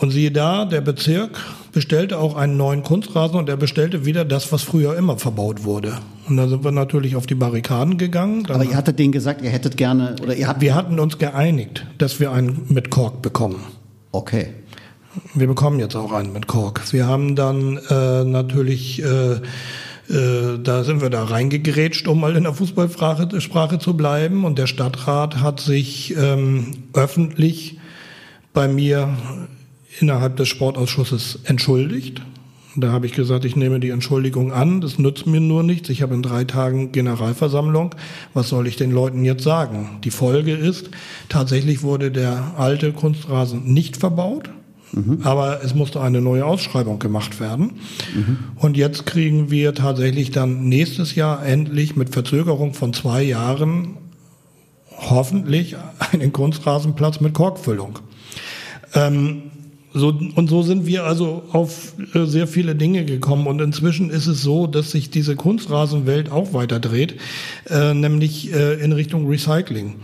und 0.00 0.10
siehe 0.10 0.30
da, 0.30 0.64
der 0.64 0.80
Bezirk 0.80 1.38
bestellte 1.72 2.18
auch 2.18 2.34
einen 2.34 2.56
neuen 2.56 2.82
Kunstrasen 2.82 3.38
und 3.38 3.48
er 3.48 3.58
bestellte 3.58 4.06
wieder 4.06 4.24
das, 4.24 4.50
was 4.50 4.62
früher 4.62 4.96
immer 4.96 5.18
verbaut 5.18 5.64
wurde. 5.64 5.98
Und 6.26 6.38
da 6.38 6.48
sind 6.48 6.64
wir 6.64 6.72
natürlich 6.72 7.16
auf 7.16 7.26
die 7.26 7.34
Barrikaden 7.34 7.98
gegangen. 7.98 8.44
Dann 8.44 8.56
Aber 8.56 8.64
ihr 8.64 8.76
hattet 8.76 8.98
denen 8.98 9.12
gesagt, 9.12 9.42
ihr 9.42 9.50
hättet 9.50 9.76
gerne 9.76 10.16
oder 10.22 10.34
ihr 10.34 10.48
habt 10.48 10.62
Wir 10.62 10.74
hatten 10.74 10.98
uns 10.98 11.18
geeinigt, 11.18 11.86
dass 11.98 12.18
wir 12.18 12.32
einen 12.32 12.66
mit 12.68 12.90
Kork 12.90 13.20
bekommen. 13.20 13.62
Okay. 14.10 14.48
Wir 15.34 15.46
bekommen 15.46 15.80
jetzt 15.80 15.96
auch 15.96 16.12
einen 16.12 16.32
mit 16.32 16.46
Kork. 16.46 16.92
Wir 16.92 17.06
haben 17.06 17.36
dann 17.36 17.76
äh, 17.90 18.24
natürlich 18.24 19.02
äh, 19.02 19.40
äh, 20.10 20.58
da 20.62 20.84
sind 20.84 21.00
wir 21.00 21.10
da 21.10 21.24
reingegrätscht, 21.24 22.08
um 22.08 22.20
mal 22.20 22.36
in 22.36 22.42
der 22.42 22.54
Fußballsprache 22.54 23.40
Sprache 23.40 23.78
zu 23.78 23.96
bleiben. 23.96 24.44
Und 24.44 24.58
der 24.58 24.66
Stadtrat 24.66 25.40
hat 25.40 25.60
sich 25.60 26.16
ähm, 26.16 26.84
öffentlich 26.92 27.78
bei 28.52 28.66
mir 28.68 29.16
innerhalb 30.00 30.36
des 30.36 30.48
Sportausschusses 30.48 31.40
entschuldigt. 31.44 32.22
Da 32.76 32.92
habe 32.92 33.06
ich 33.06 33.12
gesagt, 33.12 33.44
ich 33.44 33.56
nehme 33.56 33.80
die 33.80 33.90
Entschuldigung 33.90 34.52
an, 34.52 34.80
das 34.80 34.98
nützt 34.98 35.26
mir 35.26 35.40
nur 35.40 35.62
nichts. 35.62 35.88
Ich 35.88 36.02
habe 36.02 36.14
in 36.14 36.22
drei 36.22 36.44
Tagen 36.44 36.92
Generalversammlung. 36.92 37.94
Was 38.32 38.48
soll 38.48 38.68
ich 38.68 38.76
den 38.76 38.92
Leuten 38.92 39.24
jetzt 39.24 39.42
sagen? 39.42 39.98
Die 40.04 40.12
Folge 40.12 40.54
ist, 40.54 40.90
tatsächlich 41.28 41.82
wurde 41.82 42.12
der 42.12 42.54
alte 42.56 42.92
Kunstrasen 42.92 43.72
nicht 43.72 43.96
verbaut, 43.96 44.50
mhm. 44.92 45.20
aber 45.22 45.62
es 45.64 45.74
musste 45.74 46.00
eine 46.00 46.20
neue 46.20 46.44
Ausschreibung 46.44 46.98
gemacht 46.98 47.40
werden. 47.40 47.80
Mhm. 48.14 48.38
Und 48.56 48.76
jetzt 48.76 49.06
kriegen 49.06 49.50
wir 49.50 49.74
tatsächlich 49.74 50.30
dann 50.30 50.68
nächstes 50.68 51.14
Jahr 51.14 51.44
endlich 51.44 51.96
mit 51.96 52.10
Verzögerung 52.10 52.74
von 52.74 52.92
zwei 52.92 53.22
Jahren 53.22 53.96
hoffentlich 54.96 55.76
einen 56.12 56.32
Kunstrasenplatz 56.32 57.20
mit 57.20 57.34
Korkfüllung. 57.34 57.98
Ähm, 58.94 59.42
so, 59.92 60.16
und 60.36 60.48
so 60.48 60.62
sind 60.62 60.86
wir 60.86 61.04
also 61.04 61.42
auf 61.50 61.94
äh, 62.14 62.24
sehr 62.24 62.46
viele 62.46 62.76
Dinge 62.76 63.04
gekommen. 63.04 63.46
Und 63.46 63.60
inzwischen 63.60 64.10
ist 64.10 64.28
es 64.28 64.40
so, 64.40 64.66
dass 64.68 64.92
sich 64.92 65.10
diese 65.10 65.34
Kunstrasenwelt 65.34 66.30
auch 66.30 66.52
weiter 66.52 66.78
dreht, 66.78 67.16
äh, 67.68 67.92
nämlich 67.92 68.52
äh, 68.52 68.74
in 68.74 68.92
Richtung 68.92 69.26
Recycling. 69.26 69.96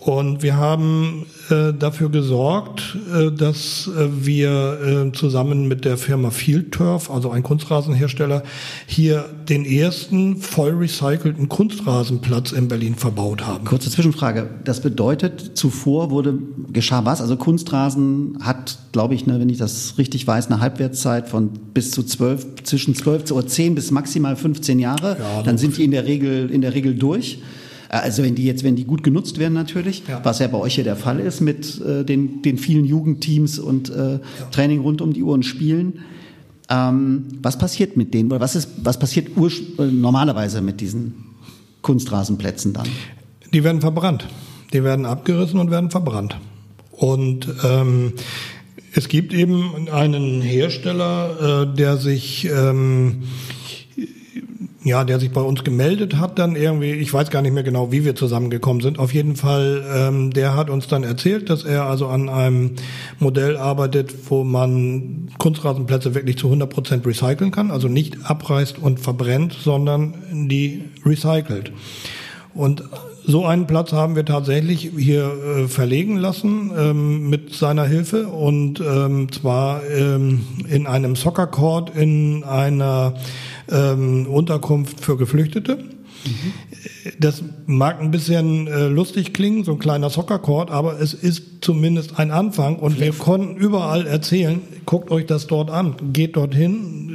Und 0.00 0.44
wir 0.44 0.56
haben 0.56 1.26
äh, 1.50 1.72
dafür 1.76 2.08
gesorgt, 2.08 2.96
äh, 3.12 3.32
dass 3.32 3.88
äh, 3.88 4.08
wir 4.24 5.08
äh, 5.08 5.12
zusammen 5.12 5.66
mit 5.66 5.84
der 5.84 5.96
Firma 5.96 6.30
Field 6.30 6.70
Turf, 6.70 7.10
also 7.10 7.30
ein 7.30 7.42
Kunstrasenhersteller, 7.42 8.44
hier 8.86 9.24
den 9.48 9.64
ersten 9.64 10.36
voll 10.36 10.70
recycelten 10.70 11.48
Kunstrasenplatz 11.48 12.52
in 12.52 12.68
Berlin 12.68 12.94
verbaut 12.94 13.44
haben. 13.44 13.64
Kurze 13.64 13.90
Zwischenfrage. 13.90 14.48
Das 14.62 14.80
bedeutet, 14.80 15.58
zuvor 15.58 16.12
wurde, 16.12 16.38
geschah 16.72 17.04
was? 17.04 17.20
Also 17.20 17.36
Kunstrasen 17.36 18.38
hat, 18.40 18.78
glaube 18.92 19.16
ich, 19.16 19.26
ne, 19.26 19.40
wenn 19.40 19.48
ich 19.48 19.58
das 19.58 19.98
richtig 19.98 20.24
weiß, 20.24 20.46
eine 20.46 20.60
Halbwertszeit 20.60 21.28
von 21.28 21.50
bis 21.74 21.90
zu 21.90 22.04
zwölf, 22.04 22.46
zwischen 22.62 22.94
zwölf 22.94 23.28
oder 23.32 23.48
zehn 23.48 23.74
bis 23.74 23.90
maximal 23.90 24.36
15 24.36 24.78
Jahre. 24.78 25.16
Ja, 25.18 25.42
Dann 25.42 25.58
sind 25.58 25.76
die 25.76 25.82
in 25.82 25.90
der 25.90 26.06
Regel, 26.06 26.50
in 26.52 26.60
der 26.60 26.74
Regel 26.74 26.94
durch. 26.94 27.40
Äh, 27.88 27.96
also 27.96 28.22
wenn 28.22 28.34
die 28.34 28.44
jetzt, 28.44 28.64
wenn 28.64 28.76
die 28.76 28.84
gut 28.84 29.02
genutzt 29.02 29.38
werden 29.38 29.54
natürlich, 29.54 30.02
ja. 30.08 30.20
was 30.24 30.38
ja 30.38 30.46
bei 30.46 30.58
euch 30.58 30.74
hier 30.74 30.84
der 30.84 30.96
Fall 30.96 31.20
ist 31.20 31.40
mit 31.40 31.80
äh, 31.80 32.04
den, 32.04 32.42
den 32.42 32.58
vielen 32.58 32.84
Jugendteams 32.84 33.58
und 33.58 33.90
äh, 33.90 34.12
ja. 34.12 34.20
Training 34.50 34.80
rund 34.80 35.00
um 35.00 35.12
die 35.12 35.22
Uhr 35.22 35.34
und 35.34 35.44
Spielen. 35.44 36.00
Ähm, 36.70 37.24
was 37.42 37.58
passiert 37.58 37.96
mit 37.96 38.12
denen? 38.12 38.30
Oder 38.30 38.40
was 38.40 38.54
ist, 38.54 38.70
was 38.82 38.98
passiert 38.98 39.28
äh, 39.36 39.82
normalerweise 39.84 40.60
mit 40.60 40.80
diesen 40.80 41.14
Kunstrasenplätzen 41.82 42.74
dann? 42.74 42.88
Die 43.52 43.64
werden 43.64 43.80
verbrannt. 43.80 44.26
Die 44.72 44.84
werden 44.84 45.06
abgerissen 45.06 45.58
und 45.58 45.70
werden 45.70 45.90
verbrannt. 45.90 46.36
Und 46.90 47.48
ähm, 47.64 48.12
es 48.92 49.08
gibt 49.08 49.32
eben 49.32 49.88
einen 49.90 50.42
Hersteller, 50.42 51.62
äh, 51.62 51.76
der 51.76 51.96
sich 51.96 52.46
ähm, 52.46 53.22
ja, 54.88 55.04
der 55.04 55.20
sich 55.20 55.30
bei 55.30 55.40
uns 55.40 55.62
gemeldet 55.62 56.16
hat, 56.16 56.38
dann 56.38 56.56
irgendwie, 56.56 56.92
ich 56.92 57.12
weiß 57.12 57.30
gar 57.30 57.42
nicht 57.42 57.52
mehr 57.52 57.62
genau, 57.62 57.92
wie 57.92 58.04
wir 58.04 58.16
zusammengekommen 58.16 58.82
sind. 58.82 58.98
Auf 58.98 59.14
jeden 59.14 59.36
Fall, 59.36 59.84
ähm, 59.94 60.32
der 60.32 60.56
hat 60.56 60.70
uns 60.70 60.88
dann 60.88 61.04
erzählt, 61.04 61.50
dass 61.50 61.64
er 61.64 61.84
also 61.84 62.08
an 62.08 62.28
einem 62.28 62.72
Modell 63.18 63.56
arbeitet, 63.56 64.12
wo 64.28 64.42
man 64.42 65.28
Kunstrasenplätze 65.38 66.14
wirklich 66.14 66.38
zu 66.38 66.48
100 66.48 66.68
Prozent 66.68 67.06
recyceln 67.06 67.50
kann, 67.50 67.70
also 67.70 67.86
nicht 67.88 68.16
abreißt 68.24 68.78
und 68.78 68.98
verbrennt, 68.98 69.52
sondern 69.52 70.14
die 70.48 70.82
recycelt. 71.04 71.72
Und 72.54 72.82
so 73.28 73.44
einen 73.44 73.66
Platz 73.66 73.92
haben 73.92 74.16
wir 74.16 74.24
tatsächlich 74.24 74.90
hier 74.96 75.24
äh, 75.24 75.68
verlegen 75.68 76.16
lassen 76.16 76.72
ähm, 76.76 77.28
mit 77.28 77.52
seiner 77.52 77.84
Hilfe 77.84 78.26
und 78.28 78.80
ähm, 78.80 79.30
zwar 79.30 79.82
ähm, 79.86 80.46
in 80.66 80.86
einem 80.86 81.14
Soccer 81.14 81.46
Court 81.46 81.94
in 81.94 82.42
einer 82.42 83.14
ähm, 83.70 84.26
Unterkunft 84.26 85.00
für 85.00 85.16
Geflüchtete. 85.16 85.76
Mhm. 85.76 86.52
Das 87.20 87.42
mag 87.66 88.00
ein 88.00 88.10
bisschen 88.10 88.66
äh, 88.66 88.88
lustig 88.88 89.32
klingen, 89.32 89.64
so 89.64 89.72
ein 89.72 89.78
kleiner 89.78 90.10
Soccer-Court, 90.10 90.70
aber 90.70 91.00
es 91.00 91.14
ist 91.14 91.58
zumindest 91.60 92.18
ein 92.18 92.30
Anfang 92.30 92.76
und 92.76 93.00
wir 93.00 93.12
konnten 93.12 93.56
überall 93.56 94.06
erzählen, 94.06 94.60
guckt 94.84 95.10
euch 95.10 95.26
das 95.26 95.46
dort 95.46 95.70
an, 95.70 95.94
geht 96.12 96.36
dorthin, 96.36 97.07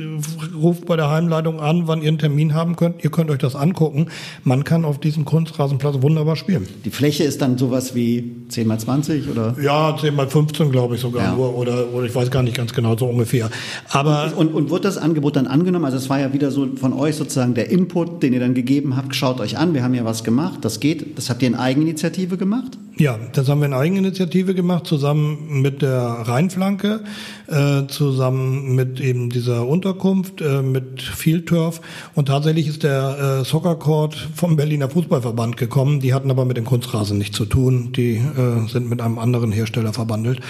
ruft 0.56 0.86
bei 0.86 0.96
der 0.96 1.10
Heimleitung 1.10 1.60
an, 1.60 1.88
wann 1.88 2.02
ihr 2.02 2.10
einen 2.10 2.18
Termin 2.18 2.54
haben 2.54 2.76
könnt, 2.76 3.04
ihr 3.04 3.12
könnt 3.12 3.30
euch 3.30 3.40
das 3.40 3.56
angucken. 3.56 4.08
Man 4.44 4.64
kann 4.64 4.86
auf 4.86 5.00
diesem 5.00 5.26
Kunstrasenplatz 5.26 6.02
wunderbar 6.02 6.36
spielen. 6.36 6.68
Die 6.86 6.90
Fläche 6.90 7.24
ist 7.24 7.42
dann 7.42 7.58
sowas 7.58 7.96
wie 7.96 8.32
10 8.50 8.68
mal 8.68 8.80
20 8.80 9.30
oder? 9.30 9.56
Ja, 9.62 9.96
10 10.00 10.16
mal 10.16 10.28
15 10.28 10.72
glaube 10.72 10.96
ich 10.96 11.02
sogar 11.02 11.24
ja. 11.24 11.36
nur 11.36 11.58
oder, 11.58 11.94
oder 11.94 12.06
ich 12.06 12.16
weiß 12.16 12.32
gar 12.32 12.44
nicht 12.44 12.56
ganz 12.56 12.74
genau 12.74 12.98
so 12.98 13.06
ungefähr. 13.08 13.50
Aber 13.90 14.34
und, 14.38 14.48
und, 14.48 14.54
und 14.54 14.70
wird 14.70 14.86
das 14.86 14.98
Angebot 14.98 15.36
dann 15.36 15.48
angenommen? 15.48 15.86
Also 15.86 15.98
es 15.98 16.10
war 16.10 16.20
ja 16.20 16.34
wieder 16.34 16.52
so 16.52 16.68
von 16.76 16.94
euch 16.94 17.16
sozusagen 17.16 17.54
der 17.54 17.70
Input, 17.70 18.24
den 18.24 18.34
ihr 18.34 18.40
dann 18.40 18.54
gegeben 18.54 18.96
habt, 18.96 19.16
schaut 19.16 19.40
euch 19.40 19.58
an, 19.58 19.74
wir 19.74 19.84
haben 19.84 19.94
ja 19.94 20.06
was 20.06 20.24
gemacht, 20.24 20.60
das 20.62 20.80
geht. 20.80 21.18
Das 21.18 21.30
habt 21.30 21.42
ihr 21.42 21.48
in 21.48 21.56
Eigeninitiative 21.56 22.38
gemacht? 22.38 22.78
Ja, 22.96 23.18
das 23.32 23.50
haben 23.50 23.60
wir 23.60 23.66
in 23.66 23.74
Eigeninitiative 23.74 24.54
gemacht, 24.54 24.86
zusammen 24.86 25.62
mit 25.64 25.82
der 25.82 26.00
Rheinflanke, 26.00 27.04
äh, 27.48 27.88
zusammen 27.88 28.76
mit 28.76 29.00
eben 29.00 29.32
dieser 29.32 29.68
Unterkunft, 29.68 30.42
äh, 30.42 30.62
mit 30.62 31.02
Field 31.02 31.48
Turf. 31.48 31.82
Und 32.14 32.28
tatsächlich 32.28 32.68
ist 32.68 32.84
der 32.84 33.40
äh, 33.42 33.46
Soccer 33.46 33.76
Court 33.78 34.16
vom 34.36 34.56
Berliner 34.56 34.92
Fußballverband 34.92 35.58
gekommen. 35.58 36.02
Die 36.02 36.14
hatten 36.14 36.30
aber 36.30 36.46
mit 36.46 36.56
den 36.56 36.66
Kunstrasen 36.66 37.18
nichts 37.18 37.36
zu 37.36 37.46
tun. 37.46 37.94
Die 37.94 38.18
äh, 38.18 38.68
sind 38.68 38.88
mit 38.88 39.02
einem 39.02 39.18
anderen 39.18 39.52
Hersteller 39.52 39.92
verbandelt. 39.92 40.42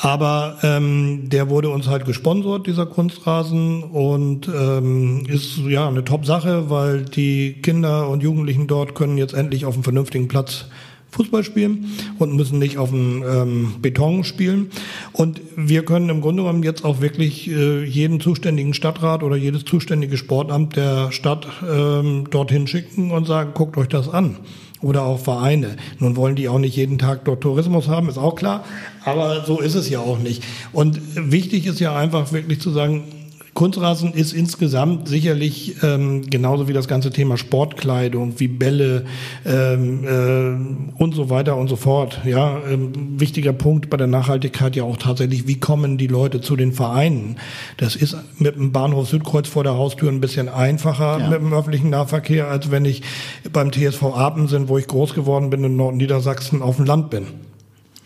Aber 0.00 0.56
ähm, 0.62 1.28
der 1.28 1.50
wurde 1.50 1.68
uns 1.68 1.88
halt 1.88 2.06
gesponsert, 2.06 2.66
dieser 2.66 2.86
Kunstrasen, 2.86 3.82
und 3.82 4.48
ähm, 4.48 5.26
ist 5.28 5.58
ja 5.58 5.88
eine 5.88 6.04
Top-Sache, 6.04 6.70
weil 6.70 7.02
die 7.02 7.60
Kinder 7.60 8.08
und 8.08 8.22
Jugendlichen 8.22 8.66
dort 8.66 8.94
können 8.94 9.18
jetzt 9.18 9.34
endlich 9.34 9.66
auf 9.66 9.74
einem 9.74 9.84
vernünftigen 9.84 10.28
Platz 10.28 10.66
Fußball 11.12 11.44
spielen 11.44 11.90
und 12.18 12.34
müssen 12.34 12.58
nicht 12.58 12.78
auf 12.78 12.90
dem 12.90 13.22
ähm, 13.22 13.74
Beton 13.80 14.24
spielen. 14.24 14.70
Und 15.12 15.40
wir 15.56 15.84
können 15.84 16.08
im 16.08 16.20
Grunde 16.20 16.42
genommen 16.42 16.62
jetzt 16.62 16.84
auch 16.84 17.00
wirklich 17.00 17.50
äh, 17.50 17.84
jeden 17.84 18.18
zuständigen 18.18 18.74
Stadtrat 18.74 19.22
oder 19.22 19.36
jedes 19.36 19.64
zuständige 19.64 20.16
Sportamt 20.16 20.74
der 20.76 21.12
Stadt 21.12 21.46
ähm, 21.70 22.28
dorthin 22.30 22.66
schicken 22.66 23.10
und 23.10 23.26
sagen, 23.26 23.52
guckt 23.54 23.76
euch 23.76 23.88
das 23.88 24.08
an. 24.08 24.36
Oder 24.80 25.04
auch 25.04 25.20
Vereine. 25.20 25.76
Nun 26.00 26.16
wollen 26.16 26.34
die 26.34 26.48
auch 26.48 26.58
nicht 26.58 26.74
jeden 26.74 26.98
Tag 26.98 27.24
dort 27.24 27.40
Tourismus 27.42 27.86
haben, 27.86 28.08
ist 28.08 28.18
auch 28.18 28.34
klar. 28.34 28.64
Aber 29.04 29.44
so 29.44 29.60
ist 29.60 29.76
es 29.76 29.88
ja 29.88 30.00
auch 30.00 30.18
nicht. 30.18 30.42
Und 30.72 31.00
wichtig 31.14 31.66
ist 31.66 31.78
ja 31.78 31.94
einfach 31.94 32.32
wirklich 32.32 32.60
zu 32.60 32.70
sagen, 32.70 33.04
Kunstrasen 33.62 34.12
ist 34.12 34.32
insgesamt 34.32 35.06
sicherlich 35.06 35.76
ähm, 35.84 36.28
genauso 36.28 36.66
wie 36.66 36.72
das 36.72 36.88
ganze 36.88 37.12
Thema 37.12 37.36
Sportkleidung, 37.36 38.40
wie 38.40 38.48
Bälle 38.48 39.04
ähm, 39.46 40.02
äh, 40.04 41.00
und 41.00 41.14
so 41.14 41.30
weiter 41.30 41.56
und 41.56 41.68
so 41.68 41.76
fort. 41.76 42.22
Ja, 42.24 42.58
ähm, 42.68 43.20
wichtiger 43.20 43.52
Punkt 43.52 43.88
bei 43.88 43.96
der 43.96 44.08
Nachhaltigkeit 44.08 44.74
ja 44.74 44.82
auch 44.82 44.96
tatsächlich, 44.96 45.46
wie 45.46 45.60
kommen 45.60 45.96
die 45.96 46.08
Leute 46.08 46.40
zu 46.40 46.56
den 46.56 46.72
Vereinen? 46.72 47.36
Das 47.76 47.94
ist 47.94 48.16
mit 48.36 48.56
dem 48.56 48.72
Bahnhof 48.72 49.08
Südkreuz 49.08 49.46
vor 49.46 49.62
der 49.62 49.74
Haustür 49.74 50.10
ein 50.10 50.20
bisschen 50.20 50.48
einfacher 50.48 51.20
ja. 51.20 51.28
mit 51.28 51.38
dem 51.38 51.54
öffentlichen 51.54 51.90
Nahverkehr, 51.90 52.48
als 52.48 52.72
wenn 52.72 52.84
ich 52.84 53.02
beim 53.52 53.70
TSV 53.70 54.02
Apen 54.02 54.48
sind, 54.48 54.70
wo 54.70 54.76
ich 54.76 54.88
groß 54.88 55.14
geworden 55.14 55.50
bin 55.50 55.62
in 55.62 55.76
Nordniedersachsen 55.76 56.62
auf 56.62 56.78
dem 56.78 56.86
Land 56.86 57.10
bin. 57.10 57.28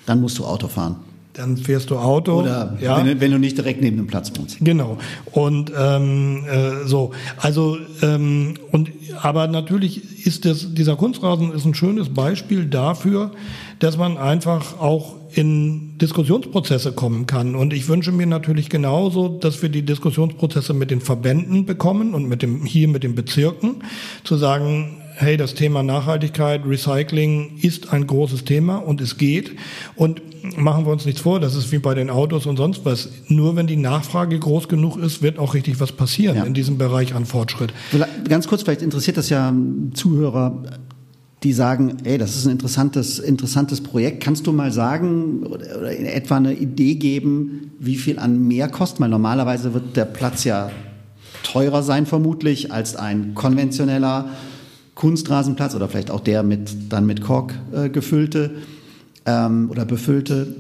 Dann 0.05 0.21
musst 0.21 0.39
du 0.39 0.45
Auto 0.45 0.69
fahren 0.69 0.97
dann 1.37 1.57
fährst 1.57 1.91
du 1.91 1.97
Auto. 1.97 2.41
Oder 2.41 2.77
ja. 2.81 3.05
wenn, 3.05 3.21
wenn, 3.21 3.31
du 3.31 3.39
nicht 3.39 3.59
direkt 3.59 3.81
neben 3.81 3.97
dem 3.97 4.07
Platz 4.07 4.33
wohnst. 4.37 4.59
Genau. 4.61 4.99
Und 5.33 5.73
ähm, 5.79 6.45
äh, 6.47 6.87
so, 6.87 7.13
also 7.37 7.77
ähm, 8.03 8.55
und 8.73 8.91
aber 9.21 9.47
natürlich 9.47 10.27
ist 10.27 10.45
das, 10.45 10.75
dieser 10.75 10.97
Kunstrasen 10.97 11.53
ist 11.53 11.65
ein 11.65 11.75
schönes 11.75 12.09
Beispiel 12.11 12.67
dafür, 12.67 13.33
dass 13.79 13.97
man 13.97 14.17
einfach 14.17 14.79
auch 14.81 15.17
in 15.33 15.99
Diskussionsprozesse 15.99 16.93
kommen 16.93 17.27
kann. 17.27 17.55
Und 17.55 17.73
ich 17.73 17.89
wünsche 17.89 18.13
mir 18.13 18.27
natürlich 18.27 18.71
genauso, 18.71 19.29
dass 19.29 19.61
wir 19.61 19.69
die 19.69 19.83
Diskussionsprozesse 19.83 20.73
mit 20.73 20.91
den 20.91 21.01
Verbänden 21.01 21.67
bekommen 21.67 22.15
und 22.15 22.27
mit 22.27 22.43
dem, 22.43 22.65
hier 22.65 22.89
mit 22.89 23.03
den 23.03 23.15
Bezirken, 23.15 23.77
zu 24.25 24.37
sagen, 24.37 24.97
hey, 25.17 25.37
das 25.39 25.55
Thema 25.55 25.83
Nachhaltigkeit, 25.83 26.63
Recycling 26.67 27.59
ist 27.63 27.93
ein 27.93 28.07
großes 28.07 28.45
Thema 28.45 28.77
und 28.77 29.01
es 29.01 29.17
geht. 29.17 29.53
Und 29.95 30.21
machen 30.59 30.85
wir 30.85 30.93
uns 30.93 31.07
nichts 31.07 31.23
vor, 31.23 31.41
das 31.41 31.55
ist 31.55 31.73
wie 31.73 31.79
bei 31.79 31.95
den 31.95 32.11
Autos 32.11 32.45
und 32.47 32.59
sonst 32.59 32.85
was. 32.85 33.09
Nur 33.29 33.57
wenn 33.57 33.67
die 33.67 33.77
Nachfrage 33.77 34.39
groß 34.39 34.69
genug 34.69 34.99
ist, 34.99 35.23
wird 35.23 35.39
auch 35.39 35.55
richtig 35.55 35.81
was 35.81 35.93
passieren 35.93 36.37
ja. 36.37 36.45
in 36.45 36.53
diesem 36.53 36.77
Bereich 36.77 37.15
an 37.15 37.25
Fortschritt. 37.25 37.73
Ganz 38.29 38.47
kurz, 38.47 38.63
vielleicht 38.63 38.83
interessiert 38.83 39.17
das 39.17 39.31
ja 39.31 39.55
Zuhörer, 39.95 40.63
die 41.43 41.53
sagen, 41.55 41.97
ey, 42.05 42.19
das 42.19 42.37
ist 42.37 42.45
ein 42.45 42.53
interessantes, 42.53 43.19
interessantes 43.19 43.83
Projekt. 43.83 44.23
Kannst 44.23 44.47
du 44.47 44.53
mal 44.53 44.71
sagen 44.71 45.45
oder 45.45 45.93
in 45.93 46.05
etwa 46.05 46.37
eine 46.37 46.53
Idee 46.53 46.95
geben, 46.95 47.73
wie 47.79 47.97
viel 47.97 48.19
an 48.19 48.47
Mehrkosten? 48.47 49.03
Weil 49.03 49.11
normalerweise 49.11 49.73
wird 49.73 49.97
der 49.97 50.05
Platz 50.05 50.45
ja 50.45 50.71
teurer 51.43 51.83
sein 51.83 52.05
vermutlich 52.05 52.73
als 52.73 52.97
ein 52.97 53.35
konventioneller 53.35 54.31
Kunstrasenplatz 54.97 55.75
oder 55.75 55.89
vielleicht 55.89 56.11
auch 56.11 56.21
der 56.21 56.43
mit 56.43 56.93
dann 56.93 57.07
mit 57.07 57.21
Kork 57.21 57.55
äh, 57.73 57.89
gefüllte 57.89 58.57
ähm, 59.27 59.71
oder 59.71 59.85
befüllte. 59.85 60.57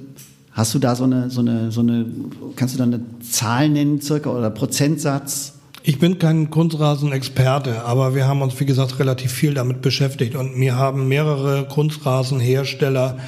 Hast 0.52 0.75
du 0.75 0.78
da 0.78 0.95
so 0.95 1.05
eine, 1.05 1.31
so 1.31 1.40
eine, 1.40 1.73
so 1.73 1.81
eine, 1.81 2.07
kannst 2.55 2.75
du 2.75 2.78
da 2.78 2.85
eine 2.85 3.00
Zahl 3.21 3.69
nennen, 3.69 4.00
circa 4.00 4.31
oder 4.31 4.50
Prozentsatz? 4.50 5.55
Ich 5.83 5.99
bin 5.99 6.19
kein 6.19 6.50
Kunstrasenexperte, 6.50 7.85
aber 7.85 8.14
wir 8.14 8.26
haben 8.26 8.43
uns, 8.43 8.59
wie 8.61 8.66
gesagt, 8.66 8.99
relativ 8.99 9.33
viel 9.33 9.55
damit 9.55 9.83
beschäftigt 9.83 10.35
und 10.35 10.57
mir 10.57 10.76
haben 10.76 11.09
mehrere 11.09 11.66
Kunstrasenhersteller 11.69 13.19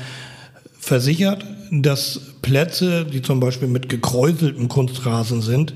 versichert, 0.78 1.44
dass 1.70 2.20
Plätze, 2.42 3.04
die 3.04 3.22
zum 3.22 3.40
Beispiel 3.40 3.68
mit 3.68 3.88
gekräuseltem 3.88 4.68
Kunstrasen 4.68 5.40
sind, 5.40 5.74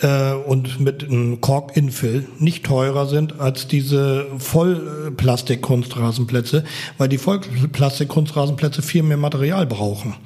äh, 0.00 0.32
und 0.32 0.80
mit 0.80 1.04
einem 1.04 1.40
Kork-Infill 1.40 2.26
nicht 2.38 2.64
teurer 2.64 3.06
sind 3.06 3.38
als 3.40 3.68
diese 3.68 4.26
Vollplastik-Kunstrasenplätze, 4.38 6.64
weil 6.98 7.08
die 7.08 7.18
Vollplastik-Kunstrasenplätze 7.18 8.82
viel 8.82 9.02
mehr 9.02 9.16
Material 9.16 9.66
brauchen. 9.66 10.16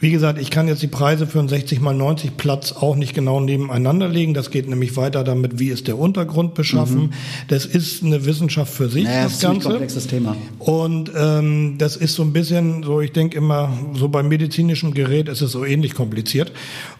Wie 0.00 0.10
gesagt, 0.10 0.40
ich 0.40 0.50
kann 0.50 0.68
jetzt 0.68 0.82
die 0.82 0.88
Preise 0.88 1.26
für 1.26 1.38
einen 1.38 1.48
60 1.48 1.80
mal 1.80 1.94
90 1.94 2.36
Platz 2.36 2.72
auch 2.72 2.96
nicht 2.96 3.14
genau 3.14 3.40
nebeneinander 3.40 4.08
legen. 4.08 4.34
Das 4.34 4.50
geht 4.50 4.68
nämlich 4.68 4.96
weiter 4.96 5.24
damit, 5.24 5.58
wie 5.58 5.68
ist 5.68 5.86
der 5.86 5.98
Untergrund 5.98 6.54
beschaffen. 6.54 7.02
Mhm. 7.02 7.10
Das 7.48 7.64
ist 7.64 8.02
eine 8.02 8.26
Wissenschaft 8.26 8.72
für 8.72 8.88
sich, 8.88 9.04
naja, 9.04 9.24
das, 9.24 9.32
das 9.34 9.40
Ganze. 9.40 9.68
Ein 9.68 9.72
komplexes 9.72 10.06
Thema. 10.06 10.36
Und 10.58 11.12
ähm, 11.16 11.76
das 11.78 11.96
ist 11.96 12.14
so 12.14 12.22
ein 12.22 12.32
bisschen, 12.32 12.82
so 12.82 13.00
ich 13.00 13.12
denke 13.12 13.38
immer, 13.38 13.72
so 13.94 14.08
beim 14.08 14.28
medizinischen 14.28 14.94
Gerät 14.94 15.28
ist 15.28 15.42
es 15.42 15.52
so 15.52 15.64
ähnlich 15.64 15.94
kompliziert. 15.94 16.52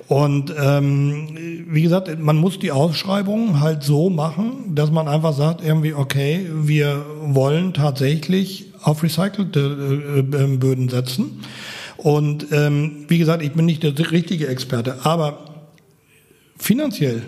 Und 0.07 0.55
ähm, 0.59 1.29
wie 1.69 1.83
gesagt, 1.83 2.19
man 2.21 2.37
muss 2.37 2.59
die 2.59 2.71
Ausschreibungen 2.71 3.61
halt 3.61 3.83
so 3.83 4.11
machen, 4.11 4.75
dass 4.75 4.91
man 4.91 5.09
einfach 5.09 5.35
sagt, 5.35 5.65
irgendwie, 5.65 5.95
okay, 5.95 6.47
wir 6.55 7.05
wollen 7.23 7.73
tatsächlich 7.73 8.67
auf 8.83 9.03
recycelte 9.03 9.61
äh, 10.17 10.19
äh, 10.21 10.57
Böden 10.57 10.89
setzen. 10.89 11.41
Und 12.05 12.49
ähm, 12.53 13.07
wie 13.09 13.17
gesagt, 13.17 13.43
ich 13.43 13.53
bin 13.53 13.65
nicht 13.65 13.83
der 13.83 13.99
richtige 14.11 14.47
Experte, 14.47 15.07
aber 15.07 15.39
finanziell 16.59 17.23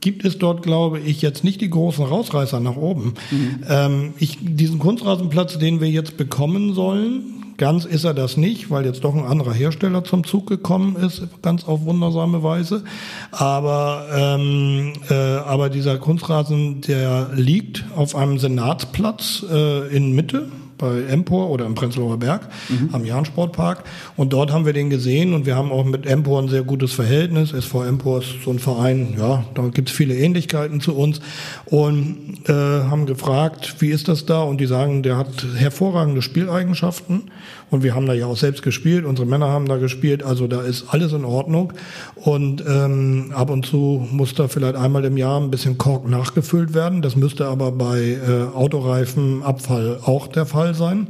gibt 0.00 0.24
es 0.24 0.38
dort, 0.38 0.62
glaube 0.62 0.98
ich, 1.00 1.20
jetzt 1.20 1.44
nicht 1.44 1.60
die 1.60 1.68
großen 1.68 2.02
Rausreißer 2.02 2.58
nach 2.60 2.76
oben. 2.76 3.12
Mhm. 3.30 3.64
Ähm, 3.68 4.14
ich, 4.18 4.38
diesen 4.40 4.78
Kunstrasenplatz, 4.78 5.58
den 5.58 5.82
wir 5.82 5.90
jetzt 5.90 6.16
bekommen 6.16 6.72
sollen, 6.72 7.44
ganz 7.58 7.84
ist 7.84 8.04
er 8.04 8.14
das 8.14 8.38
nicht, 8.38 8.70
weil 8.70 8.86
jetzt 8.86 9.04
doch 9.04 9.14
ein 9.14 9.26
anderer 9.26 9.52
Hersteller 9.52 10.02
zum 10.02 10.24
Zug 10.24 10.46
gekommen 10.46 10.96
ist, 10.96 11.22
ganz 11.42 11.64
auf 11.64 11.84
wundersame 11.84 12.42
Weise. 12.42 12.84
Aber, 13.32 14.06
ähm, 14.16 14.94
äh, 15.10 15.14
aber 15.14 15.68
dieser 15.68 15.98
Kunstrasen, 15.98 16.80
der 16.80 17.32
liegt 17.34 17.84
auf 17.94 18.16
einem 18.16 18.38
Senatsplatz 18.38 19.44
äh, 19.52 19.94
in 19.94 20.12
Mitte 20.12 20.48
bei 20.78 21.02
Empor 21.04 21.50
oder 21.50 21.66
im 21.66 21.74
Prenzlauer 21.74 22.18
Berg 22.18 22.48
mhm. 22.68 22.90
am 22.92 23.04
Jahn-Sportpark. 23.04 23.84
Und 24.16 24.32
dort 24.32 24.52
haben 24.52 24.66
wir 24.66 24.72
den 24.72 24.90
gesehen 24.90 25.34
und 25.34 25.46
wir 25.46 25.56
haben 25.56 25.72
auch 25.72 25.84
mit 25.84 26.06
Empor 26.06 26.42
ein 26.42 26.48
sehr 26.48 26.62
gutes 26.62 26.92
Verhältnis. 26.92 27.52
SV 27.52 27.84
Empor 27.84 28.20
ist 28.20 28.42
so 28.44 28.50
ein 28.50 28.58
Verein, 28.58 29.14
ja, 29.18 29.44
da 29.54 29.62
gibt 29.68 29.90
es 29.90 29.94
viele 29.94 30.14
Ähnlichkeiten 30.14 30.80
zu 30.80 30.94
uns. 30.96 31.20
Und 31.66 32.16
äh, 32.48 32.52
haben 32.52 33.06
gefragt, 33.06 33.76
wie 33.80 33.88
ist 33.88 34.08
das 34.08 34.26
da? 34.26 34.42
Und 34.42 34.60
die 34.60 34.66
sagen, 34.66 35.02
der 35.02 35.16
hat 35.16 35.46
hervorragende 35.56 36.22
Spieleigenschaften. 36.22 37.30
Und 37.68 37.82
wir 37.82 37.96
haben 37.96 38.06
da 38.06 38.12
ja 38.12 38.26
auch 38.26 38.36
selbst 38.36 38.62
gespielt, 38.62 39.04
unsere 39.04 39.26
Männer 39.26 39.48
haben 39.48 39.66
da 39.66 39.76
gespielt, 39.76 40.22
also 40.22 40.46
da 40.46 40.62
ist 40.62 40.86
alles 40.90 41.12
in 41.12 41.24
Ordnung. 41.24 41.72
Und 42.14 42.64
ähm, 42.66 43.32
ab 43.34 43.50
und 43.50 43.66
zu 43.66 44.06
muss 44.12 44.34
da 44.34 44.46
vielleicht 44.46 44.76
einmal 44.76 45.04
im 45.04 45.16
Jahr 45.16 45.40
ein 45.40 45.50
bisschen 45.50 45.76
Kork 45.76 46.08
nachgefüllt 46.08 46.74
werden. 46.74 47.02
Das 47.02 47.16
müsste 47.16 47.46
aber 47.46 47.72
bei 47.72 48.18
äh, 48.24 48.54
Autoreifenabfall 48.54 49.98
auch 50.04 50.28
der 50.28 50.46
Fall 50.46 50.65
sein. 50.74 51.08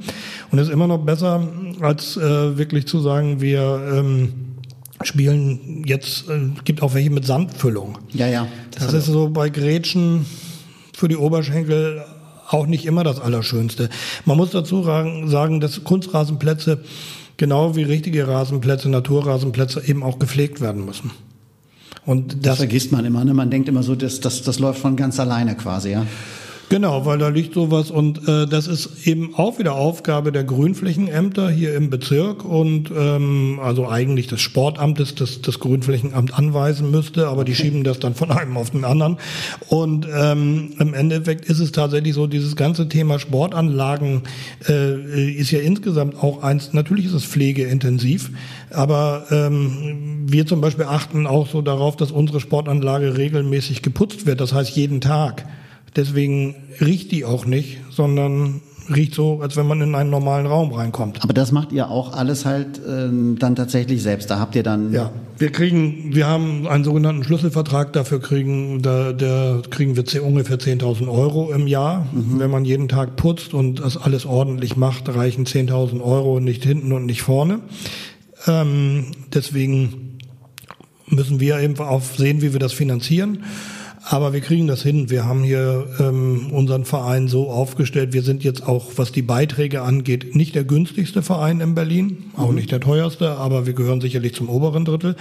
Und 0.51 0.59
ist 0.59 0.71
immer 0.71 0.87
noch 0.87 0.99
besser, 0.99 1.47
als 1.81 2.17
äh, 2.17 2.57
wirklich 2.57 2.87
zu 2.87 3.01
sagen, 3.01 3.41
wir 3.41 3.81
ähm, 3.93 4.33
spielen 5.03 5.85
jetzt, 5.87 6.29
äh, 6.29 6.49
gibt 6.65 6.83
auch 6.83 6.95
welche 6.95 7.11
mit 7.11 7.27
Sandfüllung. 7.27 7.99
Ja, 8.13 8.27
ja. 8.27 8.47
Das, 8.73 8.87
das 8.87 8.95
ist 8.95 9.07
so 9.07 9.29
bei 9.29 9.49
Grätschen 9.49 10.27
für 10.95 11.09
die 11.09 11.17
Oberschenkel 11.17 12.05
auch 12.49 12.67
nicht 12.67 12.87
immer 12.87 13.05
das 13.05 13.21
Allerschönste. 13.21 13.91
Man 14.25 14.37
muss 14.37 14.51
dazu 14.51 14.83
sagen, 14.83 15.61
dass 15.61 15.83
Kunstrasenplätze 15.85 16.79
genau 17.37 17.77
wie 17.77 17.83
richtige 17.83 18.27
Rasenplätze, 18.29 18.89
Naturrasenplätze 18.89 19.83
eben 19.87 20.03
auch 20.03 20.19
gepflegt 20.19 20.61
werden 20.61 20.85
müssen. 20.85 21.11
Und 22.05 22.35
das, 22.35 22.43
das 22.43 22.57
vergisst 22.59 22.93
man 22.93 23.05
immer. 23.05 23.25
Ne? 23.25 23.35
Man 23.35 23.51
denkt 23.51 23.69
immer 23.69 23.83
so, 23.83 23.95
das, 23.95 24.21
das, 24.21 24.43
das 24.43 24.59
läuft 24.59 24.79
von 24.79 24.97
ganz 24.97 25.19
alleine 25.19 25.57
quasi, 25.57 25.91
ja. 25.91 26.07
Genau, 26.69 27.07
weil 27.07 27.19
da 27.19 27.29
liegt 27.29 27.55
sowas 27.55 27.93
und 27.93 28.27
äh, 28.27 28.45
das 28.47 28.67
ist 28.67 29.07
eben 29.07 29.37
auch 29.37 29.61
wieder 29.61 29.77
Aufgabe 29.77 30.33
der 30.33 30.43
Grünflächenämter 30.43 31.49
hier 31.49 31.77
im 31.77 31.91
Bezirk 31.91 32.45
und 32.45 32.91
ähm, 32.91 33.61
also 33.63 33.89
eigentlich 33.89 34.27
des 34.27 34.41
Sportamtes, 34.41 35.15
das 35.15 35.43
das 35.43 35.61
Grünflächenamt 35.61 36.37
anweisen 36.37 36.91
müsste, 36.91 37.29
aber 37.29 37.45
die 37.45 37.55
schieben 37.55 37.85
das 37.85 38.01
dann 38.01 38.17
von 38.17 38.33
einem 38.33 38.57
auf 38.57 38.71
den 38.71 38.85
anderen. 38.85 39.19
Und 39.69 40.09
ähm, 40.13 40.73
im 40.81 40.93
Endeffekt 40.93 41.45
ist 41.45 41.61
es 41.61 41.71
tatsächlich 41.71 42.15
so, 42.15 42.27
dieses 42.27 42.57
ganze 42.57 42.89
Thema 42.89 43.21
Sportanlagen 43.21 44.23
äh, 44.69 45.31
ist 45.35 45.53
ja 45.53 45.61
insgesamt 45.61 46.21
auch 46.21 46.43
eins, 46.43 46.73
natürlich 46.73 47.07
ist 47.07 47.15
es 47.15 47.25
pflegeintensiv, 47.25 48.31
aber 48.71 49.27
ähm, 49.31 50.25
wir 50.27 50.47
zum 50.47 50.61
Beispiel 50.61 50.87
achten 50.87 51.29
auch 51.29 51.49
so 51.49 51.63
darauf, 51.63 51.95
dass 51.95 52.11
unsere 52.11 52.41
Sportanlage 52.41 53.17
regelmäßig 53.17 53.83
geputzt 53.83 54.27
wird, 54.27 54.41
das 54.41 54.53
heißt 54.53 54.71
jeden 54.71 55.01
Tag. 55.01 55.47
Deswegen 55.97 56.55
riecht 56.81 57.11
die 57.11 57.25
auch 57.25 57.47
nicht, 57.47 57.79
sondern 57.91 58.61
riecht 58.95 59.15
so, 59.15 59.41
als 59.41 59.57
wenn 59.57 59.67
man 59.67 59.81
in 59.81 59.95
einen 59.95 60.11
normalen 60.11 60.47
Raum 60.47 60.73
reinkommt. 60.73 61.23
Aber 61.23 61.33
das 61.33 61.53
macht 61.53 61.73
ihr 61.73 61.91
auch 61.91 62.13
alles 62.13 62.45
halt 62.45 62.79
äh, 62.79 63.09
dann 63.39 63.57
tatsächlich 63.57 64.03
selbst. 64.03 64.31
Da 64.31 64.39
habt 64.39 64.55
ihr 64.55 64.63
dann. 64.63 64.93
Ja, 64.93 65.11
wir 65.39 65.51
kriegen, 65.51 66.15
wir 66.15 66.27
haben 66.27 66.67
einen 66.67 66.85
sogenannten 66.85 67.25
Schlüsselvertrag. 67.25 67.93
Dafür 67.93 68.21
kriegen, 68.21 68.83
da, 68.83 69.13
da 69.13 69.61
kriegen 69.71 69.97
wir 69.97 70.25
ungefähr 70.25 70.59
10.000 70.59 71.09
Euro 71.09 71.53
im 71.53 71.67
Jahr. 71.67 72.07
Mhm. 72.13 72.39
Wenn 72.39 72.51
man 72.51 72.65
jeden 72.65 72.89
Tag 72.89 73.17
putzt 73.17 73.55
und 73.55 73.81
das 73.81 73.97
alles 73.97 74.27
ordentlich 74.27 74.77
macht, 74.77 75.09
reichen 75.09 75.47
10.000 75.47 76.01
Euro 76.01 76.41
nicht 76.41 76.65
hinten 76.65 76.93
und 76.93 77.07
nicht 77.07 77.23
vorne. 77.23 77.61
Ähm, 78.47 79.07
deswegen 79.35 80.06
müssen 81.09 81.41
wir 81.41 81.61
eben 81.61 81.79
auch 81.79 82.03
sehen, 82.03 82.43
wie 82.43 82.53
wir 82.53 82.61
das 82.61 82.73
finanzieren. 82.73 83.45
Aber 84.09 84.33
wir 84.33 84.41
kriegen 84.41 84.69
das 84.69 84.83
hin. 84.83 85.11
Wir 85.11 85.25
haben 85.25 85.43
hier 85.43 85.89
ähm, 85.99 86.53
unseren 86.53 86.85
Verein 86.85 87.27
so 87.27 87.51
aufgestellt. 87.51 88.13
Wir 88.13 88.23
sind 88.23 88.45
jetzt 88.45 88.65
auch, 88.65 88.93
was 88.95 89.11
die 89.11 89.23
Beiträge 89.23 89.83
angeht, 89.83 90.37
nicht 90.37 90.55
der 90.55 90.63
günstigste 90.63 91.23
Verein 91.23 91.61
in 91.61 91.75
Berlin, 91.75 92.31
auch 92.37 92.51
mhm. 92.51 92.55
nicht 92.55 92.71
der 92.71 92.79
teuerste, 92.79 93.33
aber 93.33 93.67
wir 93.67 93.73
gehören 93.73 94.01
sicherlich 94.01 94.33
zum 94.33 94.49
oberen 94.49 94.85
Drittel. 94.85 95.17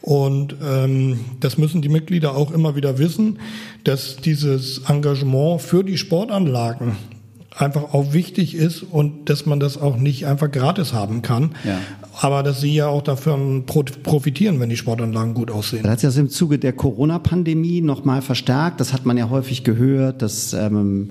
Und 0.00 0.56
ähm, 0.66 1.20
das 1.40 1.58
müssen 1.58 1.82
die 1.82 1.90
Mitglieder 1.90 2.34
auch 2.34 2.50
immer 2.50 2.74
wieder 2.76 2.96
wissen, 2.96 3.40
dass 3.84 4.16
dieses 4.16 4.78
Engagement 4.88 5.60
für 5.60 5.84
die 5.84 5.98
Sportanlagen 5.98 6.96
einfach 7.54 7.92
auch 7.92 8.14
wichtig 8.14 8.54
ist 8.54 8.82
und 8.82 9.28
dass 9.28 9.44
man 9.44 9.60
das 9.60 9.76
auch 9.76 9.96
nicht 9.96 10.26
einfach 10.26 10.50
gratis 10.50 10.94
haben 10.94 11.20
kann. 11.20 11.54
Ja. 11.64 11.78
Aber 12.22 12.42
dass 12.42 12.60
sie 12.60 12.74
ja 12.74 12.88
auch 12.88 13.02
davon 13.02 13.64
profitieren, 13.64 14.60
wenn 14.60 14.68
die 14.68 14.76
Sportanlagen 14.76 15.32
gut 15.32 15.50
aussehen. 15.50 15.84
Das 15.84 15.92
hat 15.92 16.00
sich 16.00 16.08
das 16.08 16.16
im 16.18 16.28
Zuge 16.28 16.58
der 16.58 16.74
Corona-Pandemie 16.74 17.80
nochmal 17.80 18.20
verstärkt. 18.20 18.78
Das 18.78 18.92
hat 18.92 19.06
man 19.06 19.16
ja 19.16 19.30
häufig 19.30 19.64
gehört, 19.64 20.20
dass 20.20 20.52
ähm, 20.52 21.10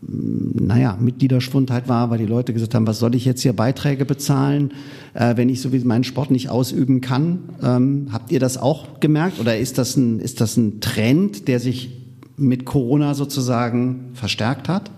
naja, 0.00 0.96
Mitgliederschwund 0.98 1.70
halt 1.70 1.88
war, 1.88 2.08
weil 2.08 2.18
die 2.18 2.26
Leute 2.26 2.54
gesagt 2.54 2.74
haben, 2.74 2.86
was 2.86 2.98
soll 2.98 3.14
ich 3.14 3.26
jetzt 3.26 3.42
hier 3.42 3.52
Beiträge 3.52 4.06
bezahlen, 4.06 4.72
äh, 5.12 5.36
wenn 5.36 5.50
ich 5.50 5.60
so 5.60 5.72
wie 5.72 5.80
meinen 5.80 6.04
Sport 6.04 6.30
nicht 6.30 6.48
ausüben 6.48 7.02
kann. 7.02 7.40
Ähm, 7.62 8.08
habt 8.10 8.32
ihr 8.32 8.40
das 8.40 8.56
auch 8.56 9.00
gemerkt 9.00 9.40
oder 9.40 9.58
ist 9.58 9.76
das 9.76 9.96
ein, 9.96 10.20
ist 10.20 10.40
das 10.40 10.56
ein 10.56 10.80
Trend, 10.80 11.48
der 11.48 11.60
sich 11.60 11.90
mit 12.36 12.64
Corona 12.64 13.14
sozusagen 13.14 14.10
verstärkt 14.14 14.68
hat? 14.68 14.90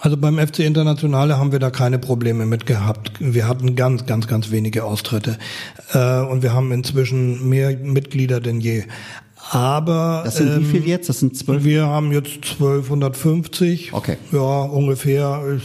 Also 0.00 0.16
beim 0.16 0.38
FC 0.38 0.60
Internationale 0.60 1.38
haben 1.38 1.50
wir 1.50 1.58
da 1.58 1.70
keine 1.70 1.98
Probleme 1.98 2.46
mit 2.46 2.66
gehabt. 2.66 3.12
Wir 3.18 3.48
hatten 3.48 3.74
ganz, 3.74 4.06
ganz, 4.06 4.28
ganz 4.28 4.50
wenige 4.50 4.84
Austritte. 4.84 5.38
Äh, 5.92 6.20
und 6.20 6.42
wir 6.42 6.52
haben 6.52 6.70
inzwischen 6.70 7.48
mehr 7.48 7.76
Mitglieder 7.76 8.40
denn 8.40 8.60
je. 8.60 8.84
Aber 9.50 10.22
das 10.24 10.36
sind 10.36 10.48
ähm, 10.48 10.60
wie 10.60 10.64
viel 10.64 10.88
jetzt? 10.88 11.08
Das 11.08 11.20
sind 11.20 11.36
zwölf. 11.36 11.64
Wir 11.64 11.86
haben 11.86 12.12
jetzt 12.12 12.44
1250. 12.52 13.92
Okay. 13.92 14.16
Ja, 14.30 14.62
ungefähr. 14.62 15.58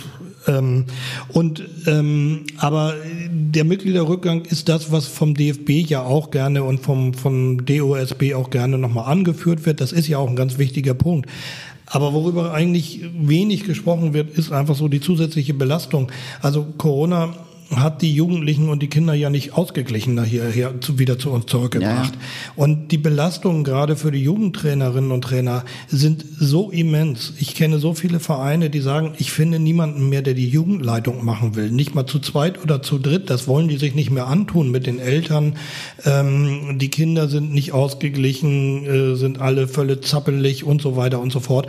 Ähm, 0.47 0.85
und 1.29 1.63
ähm, 1.85 2.45
aber 2.57 2.95
der 3.29 3.65
Mitgliederrückgang 3.65 4.41
ist 4.41 4.69
das, 4.69 4.91
was 4.91 5.07
vom 5.07 5.35
DFB 5.35 5.69
ja 5.69 6.01
auch 6.01 6.31
gerne 6.31 6.63
und 6.63 6.79
vom 6.79 7.13
vom 7.13 7.65
DOSB 7.65 8.33
auch 8.35 8.49
gerne 8.49 8.77
nochmal 8.77 9.11
angeführt 9.11 9.65
wird. 9.65 9.81
Das 9.81 9.91
ist 9.91 10.07
ja 10.07 10.17
auch 10.17 10.29
ein 10.29 10.35
ganz 10.35 10.57
wichtiger 10.57 10.93
Punkt. 10.93 11.29
Aber 11.93 12.11
worüber 12.11 12.51
eigentlich 12.51 13.01
wenig 13.13 13.65
gesprochen 13.65 14.13
wird, 14.15 14.35
ist 14.35 14.51
einfach 14.51 14.75
so 14.75 14.87
die 14.87 14.99
zusätzliche 14.99 15.53
Belastung. 15.53 16.11
Also 16.41 16.65
Corona 16.79 17.35
hat 17.75 18.01
die 18.01 18.13
Jugendlichen 18.13 18.69
und 18.69 18.81
die 18.81 18.87
Kinder 18.87 19.13
ja 19.13 19.29
nicht 19.29 19.53
ausgeglichen 19.53 20.23
hierher 20.23 20.79
zu, 20.81 20.99
wieder 20.99 21.17
zu 21.17 21.31
uns 21.31 21.45
zurückgebracht. 21.45 22.13
Ja. 22.13 22.21
Und 22.55 22.91
die 22.91 22.97
Belastungen 22.97 23.63
gerade 23.63 23.95
für 23.95 24.11
die 24.11 24.21
Jugendtrainerinnen 24.23 25.11
und 25.11 25.23
Trainer 25.23 25.63
sind 25.87 26.25
so 26.39 26.69
immens. 26.69 27.33
Ich 27.39 27.55
kenne 27.55 27.79
so 27.79 27.93
viele 27.93 28.19
Vereine, 28.19 28.69
die 28.69 28.79
sagen, 28.79 29.13
ich 29.17 29.31
finde 29.31 29.59
niemanden 29.59 30.09
mehr, 30.09 30.21
der 30.21 30.33
die 30.33 30.47
Jugendleitung 30.47 31.23
machen 31.25 31.55
will. 31.55 31.71
Nicht 31.71 31.95
mal 31.95 32.05
zu 32.05 32.19
zweit 32.19 32.61
oder 32.61 32.81
zu 32.81 32.99
dritt. 32.99 33.29
Das 33.29 33.47
wollen 33.47 33.67
die 33.67 33.77
sich 33.77 33.95
nicht 33.95 34.11
mehr 34.11 34.27
antun 34.27 34.71
mit 34.71 34.85
den 34.85 34.99
Eltern. 34.99 35.55
Ähm, 36.05 36.77
die 36.79 36.89
Kinder 36.89 37.27
sind 37.27 37.53
nicht 37.53 37.71
ausgeglichen, 37.71 38.85
äh, 38.85 39.15
sind 39.15 39.39
alle 39.39 39.67
völlig 39.67 40.05
zappelig 40.05 40.63
und 40.63 40.81
so 40.81 40.95
weiter 40.95 41.19
und 41.19 41.31
so 41.31 41.39
fort. 41.39 41.67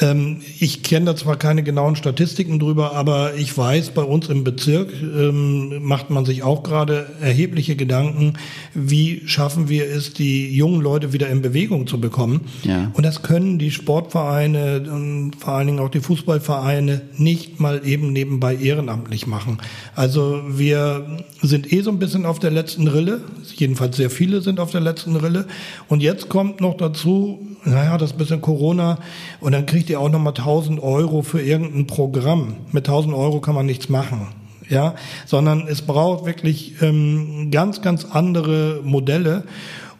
Ähm, 0.00 0.42
ich 0.58 0.82
kenne 0.82 1.06
da 1.06 1.16
zwar 1.16 1.36
keine 1.36 1.62
genauen 1.62 1.96
Statistiken 1.96 2.58
drüber, 2.58 2.94
aber 2.94 3.34
ich 3.34 3.56
weiß, 3.56 3.90
bei 3.90 4.02
uns 4.02 4.28
im 4.28 4.44
Bezirk 4.44 4.92
ähm, 4.92 5.29
ähm, 5.30 5.82
macht 5.82 6.10
man 6.10 6.24
sich 6.24 6.42
auch 6.42 6.62
gerade 6.62 7.06
erhebliche 7.20 7.76
Gedanken, 7.76 8.34
wie 8.74 9.22
schaffen 9.26 9.68
wir 9.68 9.86
es, 9.86 10.12
die 10.12 10.54
jungen 10.54 10.80
Leute 10.80 11.12
wieder 11.12 11.28
in 11.28 11.42
Bewegung 11.42 11.86
zu 11.86 12.00
bekommen. 12.00 12.42
Ja. 12.62 12.90
Und 12.94 13.04
das 13.04 13.22
können 13.22 13.58
die 13.58 13.70
Sportvereine 13.70 14.90
und 14.90 15.32
vor 15.38 15.54
allen 15.54 15.68
Dingen 15.68 15.78
auch 15.78 15.90
die 15.90 16.00
Fußballvereine 16.00 17.02
nicht 17.16 17.60
mal 17.60 17.82
eben 17.84 18.12
nebenbei 18.12 18.56
ehrenamtlich 18.56 19.26
machen. 19.26 19.58
Also 19.94 20.42
wir 20.48 21.18
sind 21.42 21.72
eh 21.72 21.82
so 21.82 21.90
ein 21.90 21.98
bisschen 21.98 22.26
auf 22.26 22.38
der 22.38 22.50
letzten 22.50 22.88
Rille, 22.88 23.22
jedenfalls 23.54 23.96
sehr 23.96 24.10
viele 24.10 24.40
sind 24.40 24.60
auf 24.60 24.70
der 24.70 24.80
letzten 24.80 25.16
Rille. 25.16 25.46
Und 25.88 26.02
jetzt 26.02 26.28
kommt 26.28 26.60
noch 26.60 26.76
dazu, 26.76 27.46
naja, 27.64 27.98
das 27.98 28.12
bisschen 28.12 28.40
Corona 28.40 28.98
und 29.40 29.52
dann 29.52 29.66
kriegt 29.66 29.90
ihr 29.90 30.00
auch 30.00 30.08
nochmal 30.08 30.34
1000 30.36 30.82
Euro 30.82 31.22
für 31.22 31.40
irgendein 31.40 31.86
Programm. 31.86 32.54
Mit 32.72 32.88
1000 32.88 33.14
Euro 33.14 33.40
kann 33.40 33.54
man 33.54 33.66
nichts 33.66 33.88
machen 33.88 34.39
ja, 34.70 34.94
sondern 35.26 35.66
es 35.68 35.82
braucht 35.82 36.24
wirklich 36.24 36.80
ähm, 36.80 37.50
ganz, 37.50 37.82
ganz 37.82 38.06
andere 38.06 38.80
Modelle. 38.82 39.44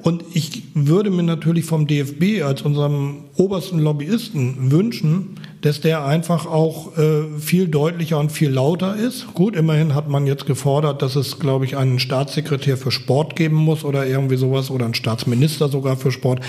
Und 0.03 0.25
ich 0.33 0.63
würde 0.75 1.11
mir 1.11 1.23
natürlich 1.23 1.67
vom 1.67 1.87
DFB 1.87 2.43
als 2.43 2.63
unserem 2.63 3.25
obersten 3.37 3.79
Lobbyisten 3.79 4.71
wünschen, 4.71 5.39
dass 5.61 5.83
der 5.83 6.07
einfach 6.07 6.47
auch 6.47 6.97
äh, 6.97 7.39
viel 7.39 7.69
deutlicher 7.69 8.19
und 8.19 8.33
viel 8.33 8.49
lauter 8.49 8.97
ist. 8.97 9.35
Gut, 9.35 9.57
immerhin 9.57 9.95
hat 9.95 10.09
man 10.09 10.27
jetzt 10.27 10.47
gefordert, 10.47 11.03
dass 11.03 11.17
es, 11.17 11.39
glaube 11.39 11.67
ich, 11.67 11.77
einen 11.77 11.99
Staatssekretär 11.99 12.79
für 12.79 12.91
Sport 12.91 13.37
geben 13.37 13.57
muss 13.57 13.85
oder 13.85 14.07
irgendwie 14.07 14.37
sowas 14.37 14.71
oder 14.71 14.87
einen 14.87 14.95
Staatsminister 14.95 15.69
sogar 15.69 15.99
für 15.99 16.13
Sport. 16.13 16.41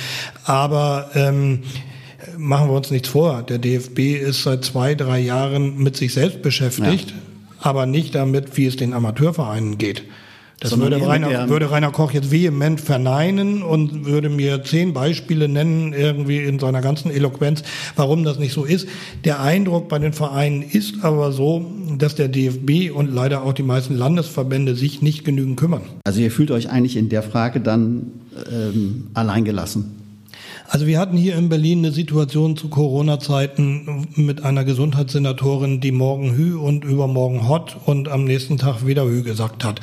Aber 0.45 1.09
ähm, 1.13 1.63
machen 2.37 2.69
wir 2.69 2.75
uns 2.75 2.89
nichts 2.89 3.09
vor. 3.09 3.43
Der 3.43 3.57
DFB 3.57 3.99
ist 4.15 4.43
seit 4.43 4.63
zwei, 4.63 4.95
drei 4.95 5.19
Jahren 5.19 5.77
mit 5.77 5.97
sich 5.97 6.13
selbst 6.13 6.41
beschäftigt. 6.41 7.09
Ja 7.09 7.30
aber 7.61 7.85
nicht 7.85 8.15
damit, 8.15 8.57
wie 8.57 8.65
es 8.65 8.75
den 8.75 8.93
Amateurvereinen 8.93 9.77
geht. 9.77 10.03
Das 10.61 10.77
würde 10.77 11.01
Rainer, 11.01 11.49
würde 11.49 11.71
Rainer 11.71 11.89
Koch 11.89 12.11
jetzt 12.11 12.29
vehement 12.29 12.79
verneinen 12.79 13.63
und 13.63 14.05
würde 14.05 14.29
mir 14.29 14.63
zehn 14.63 14.93
Beispiele 14.93 15.47
nennen, 15.47 15.91
irgendwie 15.91 16.37
in 16.37 16.59
seiner 16.59 16.81
ganzen 16.81 17.09
Eloquenz, 17.09 17.63
warum 17.95 18.23
das 18.23 18.37
nicht 18.37 18.53
so 18.53 18.63
ist. 18.63 18.87
Der 19.23 19.41
Eindruck 19.41 19.89
bei 19.89 19.97
den 19.97 20.13
Vereinen 20.13 20.61
ist 20.61 21.03
aber 21.03 21.31
so, 21.31 21.65
dass 21.97 22.13
der 22.13 22.27
DFB 22.27 22.95
und 22.95 23.11
leider 23.11 23.41
auch 23.41 23.53
die 23.53 23.63
meisten 23.63 23.95
Landesverbände 23.95 24.75
sich 24.75 25.01
nicht 25.01 25.25
genügend 25.25 25.57
kümmern. 25.59 25.81
Also 26.03 26.21
ihr 26.21 26.29
fühlt 26.29 26.51
euch 26.51 26.69
eigentlich 26.69 26.95
in 26.95 27.09
der 27.09 27.23
Frage 27.23 27.59
dann 27.59 28.11
ähm, 28.51 29.07
alleingelassen? 29.15 30.00
Also 30.71 30.87
wir 30.87 30.99
hatten 30.99 31.17
hier 31.17 31.35
in 31.35 31.49
Berlin 31.49 31.79
eine 31.79 31.91
Situation 31.91 32.55
zu 32.55 32.69
Corona-Zeiten 32.69 34.07
mit 34.15 34.45
einer 34.45 34.63
Gesundheitssenatorin, 34.63 35.81
die 35.81 35.91
morgen 35.91 36.33
Hü 36.33 36.55
und 36.55 36.85
übermorgen 36.85 37.49
Hot 37.49 37.75
und 37.85 38.07
am 38.07 38.23
nächsten 38.23 38.57
Tag 38.57 38.87
wieder 38.87 39.03
Hü 39.03 39.21
gesagt 39.21 39.65
hat. 39.65 39.81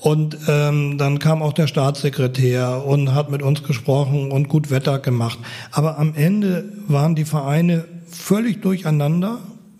Und 0.00 0.36
ähm, 0.46 0.98
dann 0.98 1.18
kam 1.18 1.40
auch 1.40 1.54
der 1.54 1.66
Staatssekretär 1.66 2.84
und 2.84 3.14
hat 3.14 3.30
mit 3.30 3.42
uns 3.42 3.62
gesprochen 3.62 4.30
und 4.30 4.50
gut 4.50 4.70
Wetter 4.70 4.98
gemacht. 4.98 5.38
Aber 5.72 5.98
am 5.98 6.14
Ende 6.14 6.72
waren 6.88 7.14
die 7.14 7.24
Vereine 7.24 7.86
völlig 8.06 8.60
durcheinander 8.60 9.38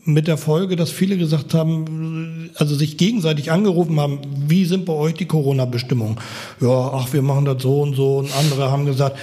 mit 0.09 0.27
der 0.27 0.39
Folge, 0.39 0.75
dass 0.77 0.91
viele 0.91 1.19
gesagt 1.19 1.53
haben, 1.53 2.51
also 2.55 2.75
sich 2.75 2.97
gegenseitig 2.97 3.53
angerufen 3.53 4.01
haben, 4.01 4.21
wie 4.47 4.65
sind 4.65 4.87
bei 4.87 4.95
euch 4.95 5.13
die 5.13 5.27
Corona-Bestimmungen? 5.27 6.17
Ja, 6.63 6.91
ach, 6.95 7.13
wir 7.13 7.21
machen 7.21 7.45
das 7.45 7.63
so 7.63 7.83
und 7.83 7.95
so. 7.95 8.17
Und 8.17 8.35
andere 8.35 8.71
haben 8.71 8.87
gesagt, 8.87 9.19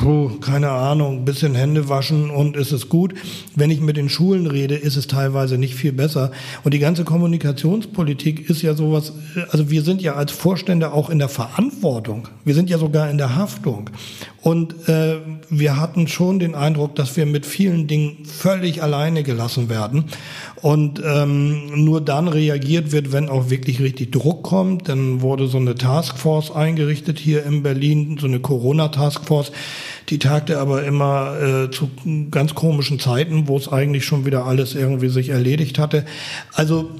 puh, 0.00 0.30
keine 0.40 0.70
Ahnung, 0.70 1.26
bisschen 1.26 1.54
Hände 1.54 1.88
waschen 1.88 2.30
und 2.30 2.56
ist 2.56 2.72
es 2.72 2.88
gut. 2.88 3.14
Wenn 3.54 3.70
ich 3.70 3.80
mit 3.80 3.98
den 3.98 4.08
Schulen 4.08 4.46
rede, 4.46 4.74
ist 4.74 4.96
es 4.96 5.06
teilweise 5.06 5.58
nicht 5.58 5.74
viel 5.74 5.92
besser. 5.92 6.32
Und 6.64 6.72
die 6.72 6.78
ganze 6.78 7.04
Kommunikationspolitik 7.04 8.48
ist 8.48 8.62
ja 8.62 8.74
sowas, 8.74 9.12
also 9.50 9.70
wir 9.70 9.82
sind 9.82 10.00
ja 10.00 10.14
als 10.14 10.32
Vorstände 10.32 10.92
auch 10.92 11.10
in 11.10 11.18
der 11.18 11.28
Verantwortung. 11.28 12.28
Wir 12.44 12.54
sind 12.54 12.70
ja 12.70 12.78
sogar 12.78 13.10
in 13.10 13.18
der 13.18 13.36
Haftung. 13.36 13.90
Und 14.42 14.88
äh, 14.88 15.16
wir 15.50 15.78
hatten 15.78 16.08
schon 16.08 16.38
den 16.38 16.54
Eindruck, 16.54 16.94
dass 16.94 17.16
wir 17.18 17.26
mit 17.26 17.44
vielen 17.44 17.86
Dingen 17.86 18.24
völlig 18.24 18.82
alleine 18.82 19.22
gelassen 19.22 19.68
werden. 19.68 20.04
Und 20.62 21.02
ähm, 21.04 21.84
nur 21.84 22.02
dann 22.02 22.28
reagiert 22.28 22.92
wird, 22.92 23.12
wenn 23.12 23.30
auch 23.30 23.48
wirklich 23.48 23.80
richtig 23.80 24.12
Druck 24.12 24.42
kommt. 24.42 24.88
Dann 24.88 25.22
wurde 25.22 25.46
so 25.46 25.56
eine 25.56 25.74
Taskforce 25.74 26.50
eingerichtet 26.50 27.18
hier 27.18 27.44
in 27.44 27.62
Berlin, 27.62 28.18
so 28.20 28.26
eine 28.26 28.40
Corona-Taskforce. 28.40 29.52
Die 30.10 30.18
tagte 30.18 30.58
aber 30.58 30.84
immer 30.84 31.40
äh, 31.40 31.70
zu 31.70 31.90
ganz 32.30 32.54
komischen 32.54 32.98
Zeiten, 32.98 33.48
wo 33.48 33.56
es 33.56 33.68
eigentlich 33.68 34.04
schon 34.04 34.26
wieder 34.26 34.44
alles 34.44 34.74
irgendwie 34.74 35.08
sich 35.08 35.30
erledigt 35.30 35.78
hatte. 35.78 36.04
Also 36.52 36.90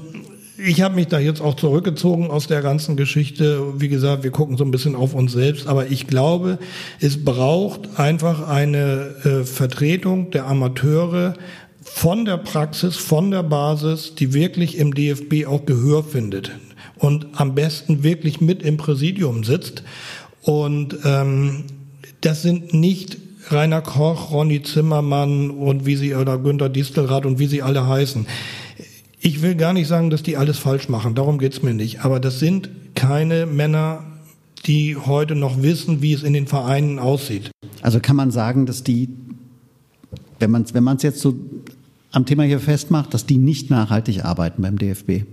ich 0.63 0.81
habe 0.81 0.95
mich 0.95 1.07
da 1.07 1.19
jetzt 1.19 1.41
auch 1.41 1.55
zurückgezogen 1.55 2.29
aus 2.29 2.47
der 2.47 2.61
ganzen 2.61 2.95
Geschichte. 2.95 3.79
Wie 3.79 3.89
gesagt, 3.89 4.23
wir 4.23 4.31
gucken 4.31 4.57
so 4.57 4.63
ein 4.63 4.71
bisschen 4.71 4.95
auf 4.95 5.13
uns 5.13 5.31
selbst, 5.31 5.67
aber 5.67 5.87
ich 5.89 6.07
glaube, 6.07 6.59
es 6.99 7.23
braucht 7.23 7.99
einfach 7.99 8.47
eine 8.47 9.15
äh, 9.23 9.43
Vertretung 9.43 10.29
der 10.31 10.47
Amateure 10.47 11.33
von 11.81 12.25
der 12.25 12.37
Praxis, 12.37 12.97
von 12.97 13.31
der 13.31 13.43
Basis, 13.43 14.15
die 14.15 14.33
wirklich 14.33 14.77
im 14.77 14.93
DFB 14.93 15.45
auch 15.47 15.65
Gehör 15.65 16.03
findet 16.03 16.51
und 16.97 17.27
am 17.33 17.55
besten 17.55 18.03
wirklich 18.03 18.41
mit 18.41 18.61
im 18.63 18.77
Präsidium 18.77 19.43
sitzt. 19.43 19.83
Und 20.41 20.97
ähm, 21.03 21.65
das 22.21 22.41
sind 22.41 22.73
nicht 22.73 23.17
Rainer 23.49 23.81
Koch, 23.81 24.31
Ronny 24.31 24.61
Zimmermann 24.61 25.49
und 25.49 25.85
wie 25.85 25.95
sie 25.95 26.15
oder 26.15 26.37
Günter 26.37 26.69
Distelrath 26.69 27.25
und 27.25 27.39
wie 27.39 27.47
sie 27.47 27.61
alle 27.61 27.87
heißen. 27.87 28.27
Ich 29.19 29.41
will 29.41 29.55
gar 29.55 29.73
nicht 29.73 29.87
sagen, 29.87 30.09
dass 30.09 30.23
die 30.23 30.37
alles 30.37 30.57
falsch 30.57 30.89
machen, 30.89 31.15
darum 31.15 31.37
geht's 31.37 31.61
mir 31.61 31.73
nicht. 31.73 32.05
Aber 32.05 32.19
das 32.19 32.39
sind 32.39 32.69
keine 32.95 33.45
Männer 33.45 34.03
die 34.65 34.95
heute 34.95 35.35
noch 35.35 35.61
wissen, 35.61 36.01
wie 36.01 36.13
es 36.13 36.23
in 36.23 36.33
den 36.33 36.47
Vereinen 36.47 36.99
aussieht. 36.99 37.51
Also 37.81 37.99
kann 37.99 38.15
man 38.15 38.31
sagen, 38.31 38.65
dass 38.65 38.83
die, 38.83 39.09
wenn 40.41 40.51
man 40.51 40.63
es 40.63 40.73
wenn 40.73 40.97
jetzt 41.03 41.19
so 41.19 41.35
am 42.11 42.25
Thema 42.25 42.43
hier 42.43 42.59
festmacht, 42.59 43.13
dass 43.13 43.25
die 43.25 43.37
nicht 43.37 43.69
nachhaltig 43.69 44.25
arbeiten 44.25 44.61
beim 44.61 44.77
DFB? 44.77 45.23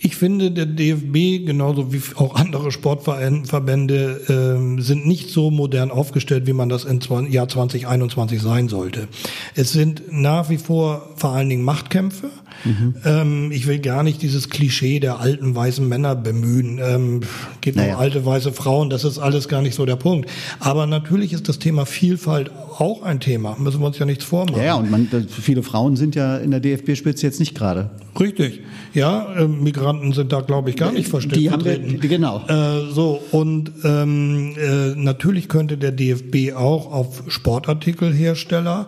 Ich 0.00 0.14
finde, 0.14 0.52
der 0.52 0.66
DFB, 0.66 1.44
genauso 1.44 1.92
wie 1.92 2.00
auch 2.14 2.36
andere 2.36 2.70
Sportverbände, 2.70 4.76
äh, 4.78 4.80
sind 4.80 5.08
nicht 5.08 5.30
so 5.30 5.50
modern 5.50 5.90
aufgestellt, 5.90 6.46
wie 6.46 6.52
man 6.52 6.68
das 6.68 6.84
im 6.84 7.00
Jahr 7.30 7.48
2021 7.48 8.40
sein 8.40 8.68
sollte. 8.68 9.08
Es 9.56 9.72
sind 9.72 10.04
nach 10.12 10.50
wie 10.50 10.58
vor 10.58 11.10
vor 11.16 11.30
allen 11.30 11.48
Dingen 11.48 11.64
Machtkämpfe. 11.64 12.30
Mhm. 12.64 12.94
Ähm, 13.04 13.52
ich 13.52 13.66
will 13.66 13.80
gar 13.80 14.04
nicht 14.04 14.22
dieses 14.22 14.50
Klischee 14.50 15.00
der 15.00 15.18
alten 15.18 15.56
weißen 15.56 15.86
Männer 15.86 16.14
bemühen. 16.14 16.78
Ähm, 16.80 17.20
geht 17.60 17.74
naja. 17.74 17.94
um 17.94 18.00
alte 18.00 18.24
weiße 18.24 18.52
Frauen, 18.52 18.90
das 18.90 19.02
ist 19.02 19.18
alles 19.18 19.48
gar 19.48 19.62
nicht 19.62 19.74
so 19.74 19.84
der 19.84 19.96
Punkt. 19.96 20.30
Aber 20.60 20.86
natürlich 20.86 21.32
ist 21.32 21.48
das 21.48 21.58
Thema 21.58 21.86
Vielfalt 21.86 22.52
auch 22.78 23.02
ein 23.02 23.18
Thema. 23.18 23.56
Müssen 23.58 23.80
wir 23.80 23.86
uns 23.86 23.98
ja 23.98 24.06
nichts 24.06 24.24
vormachen. 24.24 24.58
Ja, 24.58 24.64
ja 24.64 24.74
und 24.76 24.92
man, 24.92 25.08
viele 25.28 25.64
Frauen 25.64 25.96
sind 25.96 26.14
ja 26.14 26.36
in 26.36 26.52
der 26.52 26.60
DFB-Spitze 26.60 27.26
jetzt 27.26 27.40
nicht 27.40 27.56
gerade. 27.56 27.90
Richtig. 28.18 28.62
Ja, 28.94 29.32
äh, 29.34 29.46
Migranten 29.46 29.87
sind 30.12 30.32
da, 30.32 30.40
glaube 30.40 30.70
ich, 30.70 30.76
gar 30.76 30.92
nicht. 30.92 31.12
Die 31.34 31.50
haben 31.50 31.64
wir, 31.64 31.78
genau. 31.78 32.44
Äh, 32.48 32.90
so, 32.92 33.20
und 33.30 33.72
ähm, 33.84 34.54
äh, 34.56 34.94
natürlich 34.94 35.48
könnte 35.48 35.76
der 35.76 35.92
DFB 35.92 36.54
auch 36.54 36.92
auf 36.92 37.24
Sportartikelhersteller 37.28 38.86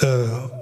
äh, 0.00 0.06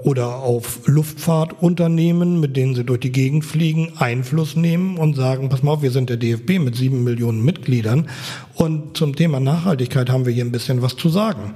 oder 0.07 0.37
auf 0.37 0.81
Luftfahrtunternehmen, 0.87 2.41
mit 2.41 2.57
denen 2.57 2.75
sie 2.75 2.85
durch 2.85 3.01
die 3.01 3.13
Gegend 3.13 3.45
fliegen, 3.45 3.93
Einfluss 3.99 4.57
nehmen 4.57 4.97
und 4.97 5.17
sagen, 5.17 5.49
pass 5.49 5.63
mal 5.63 5.73
auf, 5.73 5.83
wir 5.83 5.91
sind 5.91 6.11
der 6.11 6.17
DFB 6.17 6.59
mit 6.59 6.77
sieben 6.77 7.05
Millionen 7.05 7.45
Mitgliedern 7.45 8.09
und 8.55 8.97
zum 8.97 9.17
Thema 9.17 9.41
Nachhaltigkeit 9.41 10.11
haben 10.11 10.27
wir 10.27 10.33
hier 10.33 10.45
ein 10.45 10.53
bisschen 10.53 10.83
was 10.83 10.97
zu 10.97 11.09
sagen. 11.09 11.55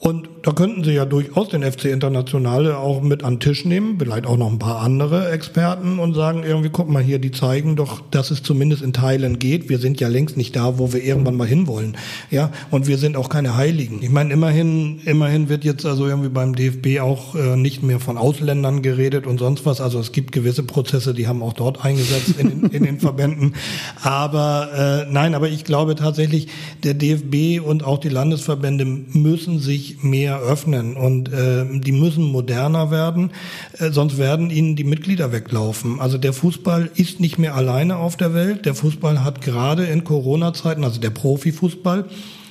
Und 0.00 0.28
da 0.42 0.52
könnten 0.52 0.84
Sie 0.84 0.92
ja 0.92 1.04
durchaus 1.04 1.48
den 1.48 1.64
FC 1.64 1.86
Internationale 1.86 2.78
auch 2.78 3.02
mit 3.02 3.24
an 3.24 3.34
den 3.34 3.40
Tisch 3.40 3.64
nehmen, 3.64 3.96
vielleicht 3.98 4.26
auch 4.26 4.36
noch 4.36 4.50
ein 4.50 4.60
paar 4.60 4.80
andere 4.80 5.28
Experten 5.32 5.98
und 5.98 6.14
sagen 6.14 6.44
irgendwie, 6.44 6.70
guck 6.70 6.88
mal 6.88 7.02
hier, 7.02 7.18
die 7.18 7.32
zeigen 7.32 7.74
doch, 7.74 8.00
dass 8.12 8.30
es 8.30 8.44
zumindest 8.44 8.82
in 8.82 8.92
Teilen 8.92 9.40
geht. 9.40 9.68
Wir 9.68 9.78
sind 9.78 9.98
ja 9.98 10.06
längst 10.06 10.36
nicht 10.36 10.54
da, 10.54 10.78
wo 10.78 10.92
wir 10.92 11.02
irgendwann 11.02 11.36
mal 11.36 11.48
hinwollen. 11.48 11.96
Ja, 12.30 12.52
und 12.70 12.86
wir 12.86 12.96
sind 12.96 13.16
auch 13.16 13.28
keine 13.28 13.56
Heiligen. 13.56 14.00
Ich 14.00 14.10
meine, 14.10 14.32
immerhin, 14.32 15.00
immerhin 15.04 15.48
wird 15.48 15.64
jetzt 15.64 15.84
also 15.84 16.06
irgendwie 16.06 16.28
beim 16.28 16.54
DFB 16.54 17.00
auch 17.00 17.34
äh, 17.34 17.56
nicht 17.56 17.82
mehr 17.82 17.98
von 17.98 18.16
Ausländern 18.16 18.82
geredet 18.82 19.26
und 19.26 19.38
sonst 19.38 19.66
was. 19.66 19.80
Also 19.80 19.98
es 19.98 20.12
gibt 20.12 20.30
gewisse 20.30 20.62
Prozesse, 20.62 21.12
die 21.12 21.26
haben 21.26 21.42
auch 21.42 21.54
dort 21.54 21.84
eingesetzt 21.84 22.34
in 22.38 22.48
den, 22.50 22.70
in 22.70 22.84
den 22.84 23.00
Verbänden. 23.00 23.54
Aber 24.00 25.06
äh, 25.08 25.12
nein, 25.12 25.34
aber 25.34 25.48
ich 25.48 25.64
glaube 25.64 25.96
tatsächlich, 25.96 26.46
der 26.84 26.94
DFB 26.94 27.60
und 27.66 27.82
auch 27.82 27.98
die 27.98 28.10
Landesverbände 28.10 28.84
müssen 28.84 29.58
sich 29.58 29.87
mehr 30.02 30.40
öffnen 30.40 30.96
und 30.96 31.32
äh, 31.32 31.64
die 31.80 31.92
müssen 31.92 32.24
moderner 32.24 32.90
werden, 32.90 33.30
äh, 33.78 33.90
sonst 33.90 34.18
werden 34.18 34.50
ihnen 34.50 34.76
die 34.76 34.84
Mitglieder 34.84 35.32
weglaufen. 35.32 36.00
Also 36.00 36.18
der 36.18 36.32
Fußball 36.32 36.90
ist 36.94 37.20
nicht 37.20 37.38
mehr 37.38 37.54
alleine 37.54 37.96
auf 37.96 38.16
der 38.16 38.34
Welt. 38.34 38.66
Der 38.66 38.74
Fußball 38.74 39.24
hat 39.24 39.40
gerade 39.40 39.84
in 39.84 40.04
Corona-Zeiten, 40.04 40.84
also 40.84 41.00
der 41.00 41.10
Profifußball, 41.10 42.06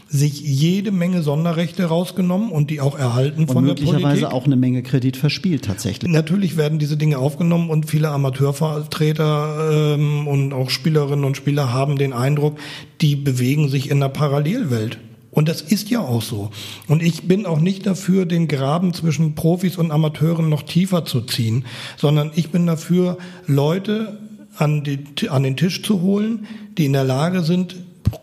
sich 0.10 0.39
jede 0.39 0.91
Menge 0.91 1.21
Sonderrechte 1.21 1.86
rausgenommen 1.86 2.50
und 2.50 2.69
die 2.69 2.80
auch 2.80 2.97
erhalten 2.97 3.41
und 3.41 3.52
von 3.52 3.65
der 3.65 3.73
Politik. 3.73 3.93
möglicherweise 3.93 4.32
auch 4.32 4.45
eine 4.45 4.56
Menge 4.56 4.84
Kredit 4.84 5.17
verspielt 5.17 5.65
tatsächlich. 5.65 6.12
Natürlich 6.12 6.56
werden 6.56 6.80
diese 6.80 6.97
Dinge 6.97 7.17
aufgenommen 7.17 7.69
und 7.69 7.89
viele 7.89 8.10
Amateurvertreter 8.10 9.95
ähm, 9.95 10.28
und 10.28 10.54
auch 10.54 10.69
Spielerinnen 10.69 11.26
und 11.26 11.36
Spieler 11.36 11.73
haben 11.73 11.97
den 11.97 12.13
Eindruck, 12.13 12.58
die 13.02 13.15
bewegen 13.15 13.69
sich 13.69 13.89
in 13.89 13.97
einer 13.97 14.10
Parallelwelt. 14.10 14.97
Und 15.38 15.47
das 15.47 15.62
ist 15.62 15.91
ja 15.91 16.00
auch 16.00 16.23
so. 16.23 16.50
Und 16.88 17.04
ich 17.04 17.28
bin 17.28 17.45
auch 17.45 17.60
nicht 17.60 17.86
dafür, 17.86 18.26
den 18.26 18.47
Graben 18.47 18.95
zwischen 18.95 19.36
Profis 19.36 19.78
und 19.78 19.91
Amateuren 19.91 20.50
noch 20.50 20.63
tiefer 20.63 21.06
zu 21.06 21.21
ziehen, 21.21 21.65
sondern 21.95 22.32
ich 22.34 22.50
bin 22.50 22.65
dafür, 22.65 23.19
Leute 23.45 24.17
an, 24.58 24.84
die, 24.84 25.30
an 25.30 25.43
den 25.43 25.56
Tisch 25.56 25.84
zu 25.84 26.02
holen, 26.02 26.47
die 26.80 26.86
in 26.86 26.93
der 26.93 27.04
Lage 27.04 27.43
sind, 27.43 27.76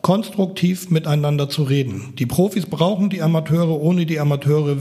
konstruktiv 0.02 0.90
miteinander 0.90 1.48
zu 1.48 1.62
reden. 1.62 2.14
Die 2.18 2.26
Profis 2.26 2.66
brauchen 2.66 3.10
die 3.10 3.22
Amateure, 3.22 3.80
ohne 3.80 4.06
die 4.06 4.18
Amateure 4.18 4.76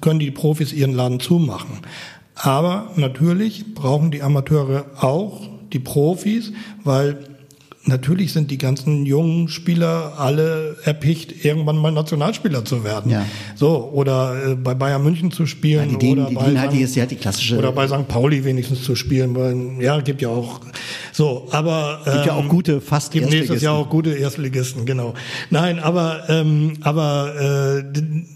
können 0.00 0.20
die 0.20 0.30
Profis 0.30 0.72
ihren 0.72 0.94
Laden 0.94 1.20
zumachen. 1.20 1.80
Aber 2.34 2.92
natürlich 2.96 3.74
brauchen 3.74 4.10
die 4.10 4.22
Amateure 4.22 4.86
auch 5.00 5.42
die 5.74 5.80
Profis, 5.80 6.50
weil 6.82 7.18
natürlich 7.86 8.32
sind 8.32 8.50
die 8.50 8.58
ganzen 8.58 9.04
jungen 9.06 9.48
Spieler 9.48 10.14
alle 10.18 10.76
erpicht, 10.84 11.44
irgendwann 11.44 11.76
mal 11.76 11.92
Nationalspieler 11.92 12.64
zu 12.64 12.84
werden. 12.84 13.10
Ja. 13.10 13.26
So, 13.54 13.90
oder 13.92 14.52
äh, 14.52 14.54
bei 14.54 14.74
Bayern 14.74 15.02
München 15.02 15.30
zu 15.30 15.46
spielen. 15.46 15.92
Ja, 15.92 15.98
die, 15.98 16.12
oder 16.12 16.26
die, 16.26 16.34
bei 16.34 16.50
die, 16.50 16.58
halt 16.58 16.72
die, 16.72 16.80
ist, 16.80 16.96
ja 16.96 17.06
die 17.06 17.16
klassische. 17.16 17.58
Oder 17.58 17.72
bei 17.72 17.86
St. 17.86 18.08
Pauli 18.08 18.44
wenigstens 18.44 18.82
zu 18.82 18.96
spielen. 18.96 19.34
Weil, 19.34 19.82
ja, 19.82 20.00
gibt 20.00 20.22
ja 20.22 20.28
auch. 20.28 20.60
So, 21.12 21.48
aber. 21.50 22.00
Ähm, 22.06 22.12
gibt 22.12 22.26
ja 22.26 22.32
auch 22.34 22.42
ähm, 22.42 22.48
gute, 22.48 22.80
fast 22.80 23.12
Gibt 23.12 23.30
nächstes 23.30 23.62
Jahr 23.62 23.74
auch 23.74 23.88
gute 23.88 24.14
Erstligisten, 24.14 24.86
genau. 24.86 25.14
Nein, 25.50 25.78
aber, 25.78 26.28
ähm, 26.28 26.74
aber 26.80 27.82
äh, 27.82 27.84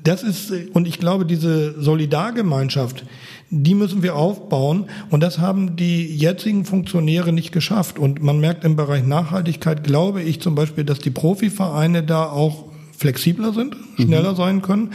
das 0.05 0.23
ist, 0.23 0.53
und 0.73 0.87
ich 0.87 0.99
glaube, 0.99 1.25
diese 1.25 1.81
Solidargemeinschaft, 1.81 3.05
die 3.51 3.75
müssen 3.75 4.03
wir 4.03 4.17
aufbauen. 4.17 4.87
Und 5.11 5.21
das 5.21 5.39
haben 5.39 5.77
die 5.77 6.07
jetzigen 6.17 6.65
Funktionäre 6.65 7.33
nicht 7.33 7.53
geschafft. 7.53 7.99
Und 7.99 8.23
man 8.23 8.41
merkt 8.41 8.65
im 8.65 8.77
Bereich 8.77 9.05
Nachhaltigkeit, 9.05 9.85
glaube 9.85 10.23
ich 10.23 10.41
zum 10.41 10.55
Beispiel, 10.55 10.85
dass 10.85 10.99
die 10.99 11.11
Profivereine 11.11 12.03
da 12.03 12.27
auch 12.27 12.65
flexibler 12.97 13.53
sind, 13.53 13.77
schneller 13.97 14.33
mhm. 14.33 14.37
sein 14.37 14.63
können. 14.63 14.93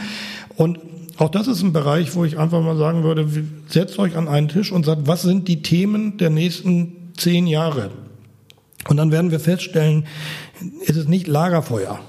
Und 0.56 0.78
auch 1.16 1.30
das 1.30 1.46
ist 1.46 1.62
ein 1.62 1.72
Bereich, 1.72 2.14
wo 2.14 2.24
ich 2.24 2.38
einfach 2.38 2.62
mal 2.62 2.76
sagen 2.76 3.02
würde, 3.02 3.28
setzt 3.68 3.98
euch 3.98 4.16
an 4.16 4.28
einen 4.28 4.48
Tisch 4.48 4.72
und 4.72 4.84
sagt, 4.84 5.06
was 5.06 5.22
sind 5.22 5.48
die 5.48 5.62
Themen 5.62 6.16
der 6.18 6.30
nächsten 6.30 7.12
zehn 7.16 7.46
Jahre? 7.46 7.90
Und 8.88 8.96
dann 8.96 9.10
werden 9.10 9.30
wir 9.30 9.40
feststellen, 9.40 10.06
es 10.86 10.96
ist 10.96 11.08
nicht 11.08 11.26
Lagerfeuer. 11.26 12.00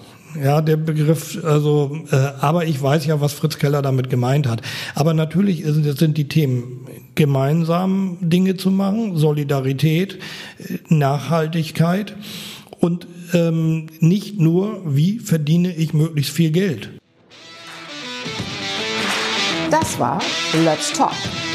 Ja, 0.44 0.62
der 0.62 0.78
Begriff, 0.78 1.40
also, 1.44 1.98
äh, 2.12 2.16
aber 2.16 2.66
ich 2.66 2.82
weiß 2.82 3.06
ja, 3.06 3.22
was 3.22 3.34
Fritz 3.34 3.58
Keller 3.58 3.82
damit 3.82 4.10
gemeint 4.10 4.48
hat. 4.48 4.62
Aber 4.94 5.14
natürlich 5.14 5.64
sind, 5.64 5.98
sind 5.98 6.18
die 6.18 6.28
Themen 6.28 6.88
gemeinsam 7.16 8.18
Dinge 8.22 8.58
zu 8.58 8.72
machen, 8.72 9.18
Solidarität, 9.18 10.20
äh, 10.60 10.78
Nachhaltigkeit 10.90 12.16
und 12.80 13.08
ähm, 13.34 13.88
nicht 14.00 14.40
nur, 14.40 14.82
wie 14.86 15.20
verdiene 15.20 15.74
ich 15.76 15.94
möglichst 15.94 16.32
viel 16.32 16.52
Geld. 16.52 16.90
Das 19.72 19.98
war 20.00 20.22
Let's 20.64 20.94
Talk, 20.94 21.12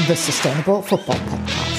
the 0.08 0.14
Sustainable 0.14 0.82
Football 0.82 1.16
Podcast. 1.28 1.69